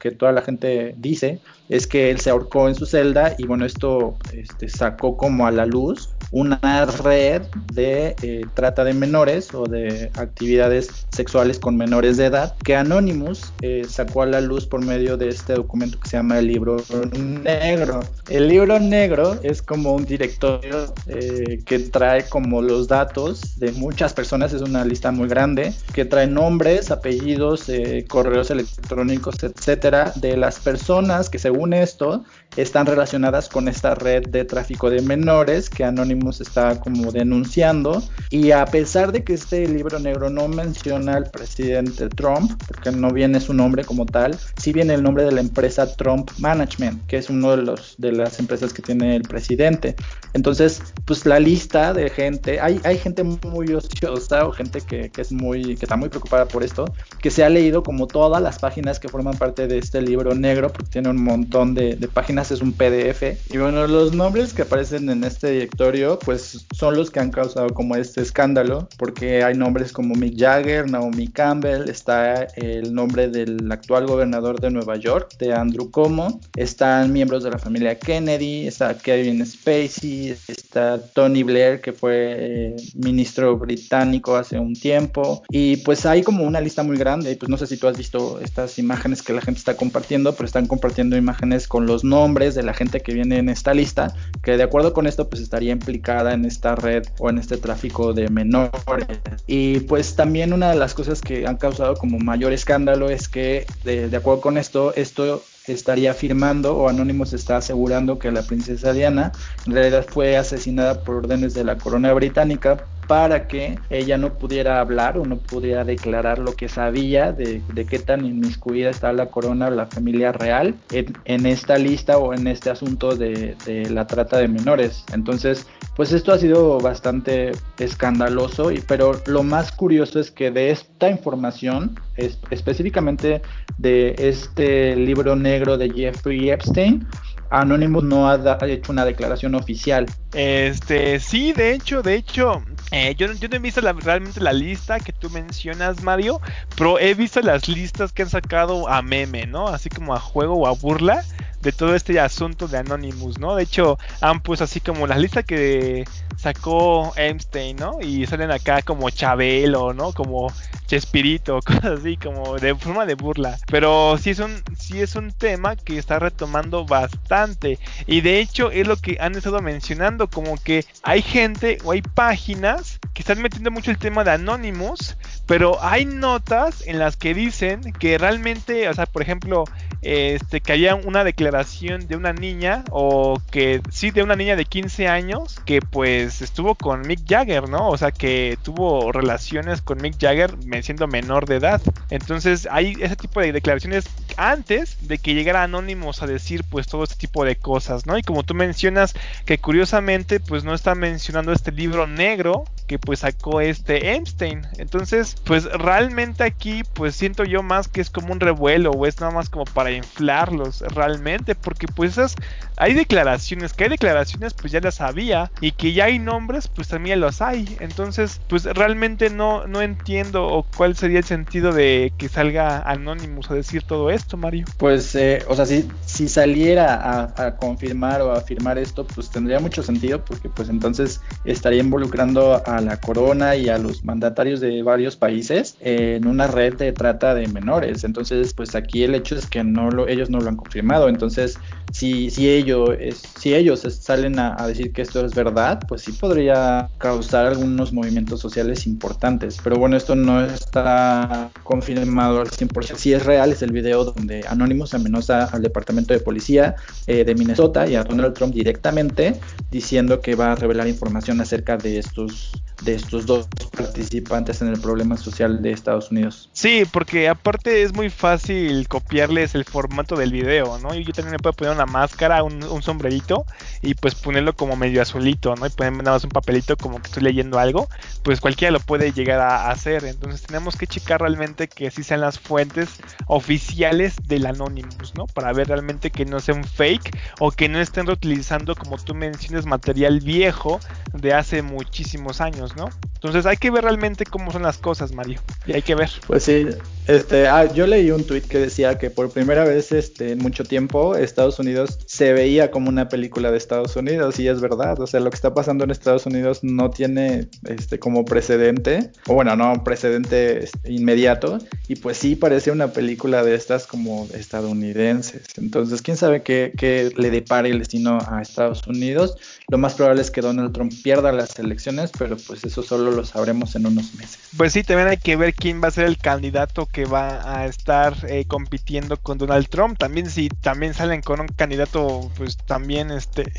[0.00, 3.64] que toda la gente dice es que él se ahorcó en su celda y bueno,
[3.64, 9.64] esto este, sacó como a la luz una red de eh, trata de menores o
[9.64, 14.84] de actividades sexuales con menores de edad que Anonymous eh, sacó a la luz por
[14.84, 16.78] medio de este documento que se llama el libro
[17.22, 18.00] negro.
[18.28, 24.14] El libro negro es como un directorio eh, que trae como los datos de muchas
[24.14, 27.70] personas, es una lista muy grande, que trae nombres, apellidos,
[28.08, 32.24] correos electrónicos, etcétera, de las personas que según esto
[32.56, 38.02] están relacionadas con esta red de tráfico de menores que Anonymous está como denunciando.
[38.30, 43.10] Y a pesar de que este libro negro no menciona al presidente Trump, porque no
[43.10, 47.16] viene su nombre como tal, sí viene el nombre de la empresa Trump Management, que
[47.16, 49.96] es uno de, de las empresas que tiene el presidente.
[50.34, 55.20] Entonces, pues la lista de gente, hay, hay gente muy ociosa o gente que, que,
[55.20, 56.84] es muy, que está muy preocupada por esto,
[57.20, 60.72] que se ha leído como todas las páginas que forman parte de este libro negro,
[60.72, 63.22] porque tiene un montón de, de páginas es un PDF.
[63.52, 67.68] Y bueno, los nombres que aparecen en este directorio, pues son los que han causado
[67.68, 73.70] como este escándalo, porque hay nombres como Mick Jagger, Naomi Campbell, está el nombre del
[73.70, 78.96] actual gobernador de Nueva York, de Andrew Cuomo, están miembros de la familia Kennedy, está
[78.96, 86.06] Kevin Spacey, está Tony Blair, que fue eh, ministro británico hace un tiempo, y pues
[86.06, 89.22] hay como una lista muy grande, pues no sé si tú has visto estas imágenes
[89.22, 93.00] que la gente está compartiendo, pero están compartiendo imágenes con los nombres de la gente
[93.00, 96.74] que viene en esta lista, que de acuerdo con esto pues estaría implicada en esta
[96.74, 99.20] red o en este tráfico de menores.
[99.46, 103.66] Y pues también una de las cosas que han causado como mayor escándalo es que
[103.84, 108.92] de, de acuerdo con esto, esto estaría afirmando o Anonymous está asegurando que la princesa
[108.92, 109.32] Diana
[109.66, 114.80] en realidad fue asesinada por órdenes de la corona británica para que ella no pudiera
[114.80, 119.68] hablar o no pudiera declarar lo que sabía de, qué tan inmiscuida está la corona
[119.68, 123.56] o la familia real en, esta lista o en este asunto de,
[123.90, 125.04] la trata de menores.
[125.12, 131.10] Entonces, pues esto ha sido bastante escandaloso, pero lo más curioso es que de esta
[131.10, 133.42] información, específicamente
[133.78, 137.06] de este libro negro de Jeffrey Epstein,
[137.52, 140.06] Anonymous no ha, hecho una declaración oficial.
[140.32, 144.98] Este, sí, de hecho, de hecho, eh, yo, yo, no he visto realmente la lista
[144.98, 146.40] que tú mencionas, Mario,
[146.76, 149.68] pero he visto las listas que han sacado a meme, ¿no?
[149.68, 151.22] Así como a juego o a burla
[151.62, 153.54] de todo este asunto de Anonymous, ¿no?
[153.54, 156.04] De hecho, han puesto así como la lista que
[156.36, 157.98] sacó Einstein, ¿no?
[158.00, 160.12] Y salen acá como Chabelo, ¿no?
[160.12, 160.52] Como
[160.86, 163.58] Chespirito, cosas así como de forma de burla.
[163.70, 168.70] Pero sí es un sí es un tema que está retomando bastante y de hecho
[168.70, 173.40] es lo que han estado mencionando como que hay gente o hay páginas que están
[173.40, 178.88] metiendo mucho el tema de Anonymous, pero hay notas en las que dicen que realmente,
[178.88, 179.64] o sea, por ejemplo,
[180.02, 184.64] este que había una declaración de una niña o que sí de una niña de
[184.64, 187.88] 15 años que pues estuvo con Mick Jagger, ¿no?
[187.88, 191.80] O sea, que tuvo relaciones con Mick Jagger siendo menor de edad.
[192.10, 197.04] Entonces hay ese tipo de declaraciones antes de que llegara Anonymous a decir pues todo
[197.04, 198.18] este tipo de cosas, ¿no?
[198.18, 203.20] Y como tú mencionas que curiosamente pues no está mencionando este libro negro que pues
[203.20, 204.62] sacó este Epstein.
[204.78, 209.20] Entonces pues realmente aquí pues siento yo más que es como un revuelo o es
[209.20, 212.34] nada más como para inflarlos realmente porque pues esas
[212.76, 216.88] hay declaraciones, que hay declaraciones pues ya las sabía y que ya hay nombres pues
[216.88, 217.76] también los hay.
[217.80, 223.50] Entonces pues realmente no, no entiendo o cuál sería el sentido de que salga Anonymous
[223.50, 224.66] a decir todo esto, Mario.
[224.76, 229.60] Pues, eh, o sea, si, si saliera a, confirmar o a afirmar esto, pues tendría
[229.60, 234.82] mucho sentido, porque pues entonces estaría involucrando a la corona y a los mandatarios de
[234.82, 238.04] varios países en una red de trata de menores.
[238.04, 241.08] Entonces, pues aquí el hecho es que no lo, ellos no lo han confirmado.
[241.08, 241.58] Entonces,
[241.92, 242.90] si, si, ellos,
[243.38, 247.92] si ellos salen a, a decir que esto es verdad, pues sí podría causar algunos
[247.92, 249.58] movimientos sociales importantes.
[249.62, 252.96] Pero bueno, esto no es está confirmado al 100%.
[252.96, 257.34] Si es real, es el video donde Anonymous amenaza al departamento de policía eh, de
[257.34, 259.38] Minnesota y a Donald Trump directamente
[259.70, 262.52] diciendo que va a revelar información acerca de estos
[262.84, 266.48] de estos dos participantes en el problema social de Estados Unidos.
[266.52, 270.94] Sí, porque aparte es muy fácil copiarles el formato del video, ¿no?
[270.94, 273.44] Yo también me puedo poner una máscara, un, un sombrerito
[273.80, 275.66] y pues ponerlo como medio azulito, ¿no?
[275.66, 277.88] Y poner nada más un papelito como que estoy leyendo algo,
[278.22, 280.04] pues cualquiera lo puede llegar a hacer.
[280.04, 285.26] Entonces tenemos que checar realmente que sí sean las fuentes oficiales del Anonymous, ¿no?
[285.26, 289.14] Para ver realmente que no sea un fake o que no estén reutilizando, como tú
[289.14, 290.80] mencionas, material viejo
[291.12, 292.88] de hace muchísimos años, ¿no?
[293.14, 295.40] Entonces hay ver realmente cómo son las cosas, Mario.
[295.66, 296.10] Y hay que ver.
[296.26, 296.66] Pues sí,
[297.06, 300.64] este, ah, yo leí un tweet que decía que por primera vez este, en mucho
[300.64, 305.06] tiempo Estados Unidos se veía como una película de Estados Unidos y es verdad, o
[305.06, 309.56] sea, lo que está pasando en Estados Unidos no tiene este, como precedente, o bueno,
[309.56, 315.42] no precedente inmediato, y pues sí parece una película de estas como estadounidenses.
[315.56, 319.36] Entonces, quién sabe qué, qué le depare el destino a Estados Unidos.
[319.68, 323.24] Lo más probable es que Donald Trump pierda las elecciones, pero pues eso solo lo
[323.24, 324.38] sabremos en unos meses.
[324.56, 327.66] Pues sí, también hay que ver quién va a ser el candidato que va a
[327.66, 329.98] estar eh, compitiendo con Donald Trump.
[329.98, 333.50] También si también salen con un candidato, pues también este,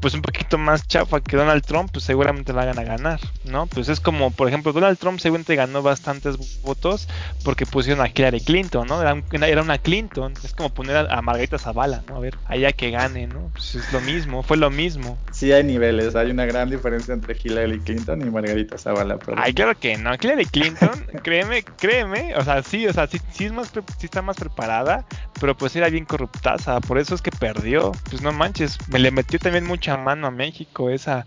[0.00, 3.66] pues un poquito más chafa que Donald Trump, pues seguramente van a ganar, ¿no?
[3.66, 7.08] Pues es como, por ejemplo, Donald Trump seguramente ganó bastantes votos
[7.44, 9.00] porque pusieron a Hillary Clinton, ¿no?
[9.00, 12.16] Era, una Clinton, es como poner a, Margarita Zavala, ¿no?
[12.16, 13.50] A ver, allá que gane, ¿no?
[13.52, 15.18] Pues es lo mismo, fue lo mismo.
[15.32, 19.18] Sí hay niveles, hay una gran diferencia entre Hillary Clinton y Margarita Zavala.
[19.36, 23.44] Ay, claro que no, Hillary Clinton, créeme, créeme, o sea, sí, o sea, sí, sí,
[23.46, 25.04] es más, sí está más preparada,
[25.40, 29.10] pero pues era bien corruptaza, por eso es que perdió, pues no manches, me le
[29.10, 31.26] metió también mucha mano a México esa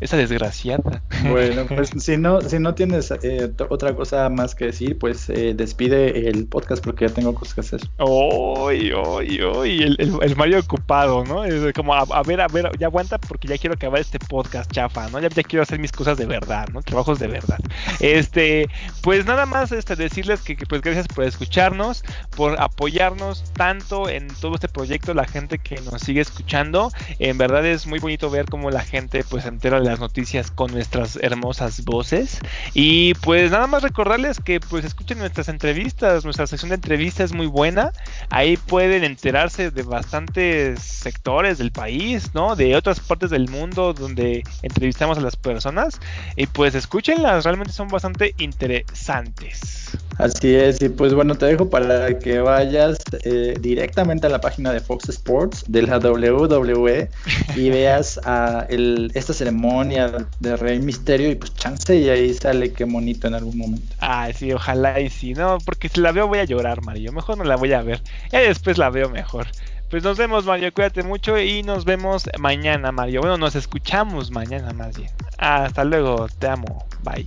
[0.00, 1.02] esa desgraciada.
[1.28, 5.54] Bueno, pues si no, si no tienes eh, otra cosa más que decir, pues eh,
[5.54, 7.80] despide el podcast porque ya tengo cosas que hacer.
[7.98, 11.44] Uy, uy, uy, el, el, Mario ocupado, ¿no?
[11.44, 15.08] Es como, a, ver, a ver, ya aguanta porque ya quiero acabar este podcast chafa,
[15.10, 15.20] ¿no?
[15.20, 16.82] Ya, ya, quiero hacer mis cosas de verdad, ¿no?
[16.82, 17.58] Trabajos de verdad.
[18.00, 18.68] Este,
[19.02, 22.04] pues nada más este, decirles que, que pues gracias por escucharnos,
[22.36, 26.90] por apoyarnos tanto en todo este proyecto, la gente que nos sigue escuchando.
[27.18, 31.16] En verdad es muy bonito ver cómo la gente pues entera las noticias con nuestras
[31.22, 32.40] hermosas voces.
[32.74, 37.32] Y pues nada más recordarles que pues escuchen nuestras entrevistas, nuestra sección de entrevistas es
[37.32, 37.92] muy buena.
[38.30, 42.56] Ahí pueden enterarse de bastantes sectores del país, ¿no?
[42.56, 46.00] De otras partes del mundo donde entrevistamos a las personas.
[46.36, 49.85] Y pues escúchenlas, realmente son bastante interesantes.
[50.18, 54.72] Así es, y pues bueno, te dejo para que vayas eh, directamente a la página
[54.72, 57.10] de Fox Sports de la WWE
[57.54, 62.84] y veas a esta ceremonia de Rey Misterio y pues chance y ahí sale qué
[62.84, 63.94] bonito en algún momento.
[64.00, 67.36] Ah, sí, ojalá y sí, no, porque si la veo voy a llorar, Mario, mejor
[67.36, 69.46] no la voy a ver, y después la veo mejor.
[69.90, 73.20] Pues nos vemos, Mario, cuídate mucho y nos vemos mañana, Mario.
[73.20, 75.10] Bueno, nos escuchamos mañana más bien.
[75.38, 77.26] Hasta luego, te amo, bye.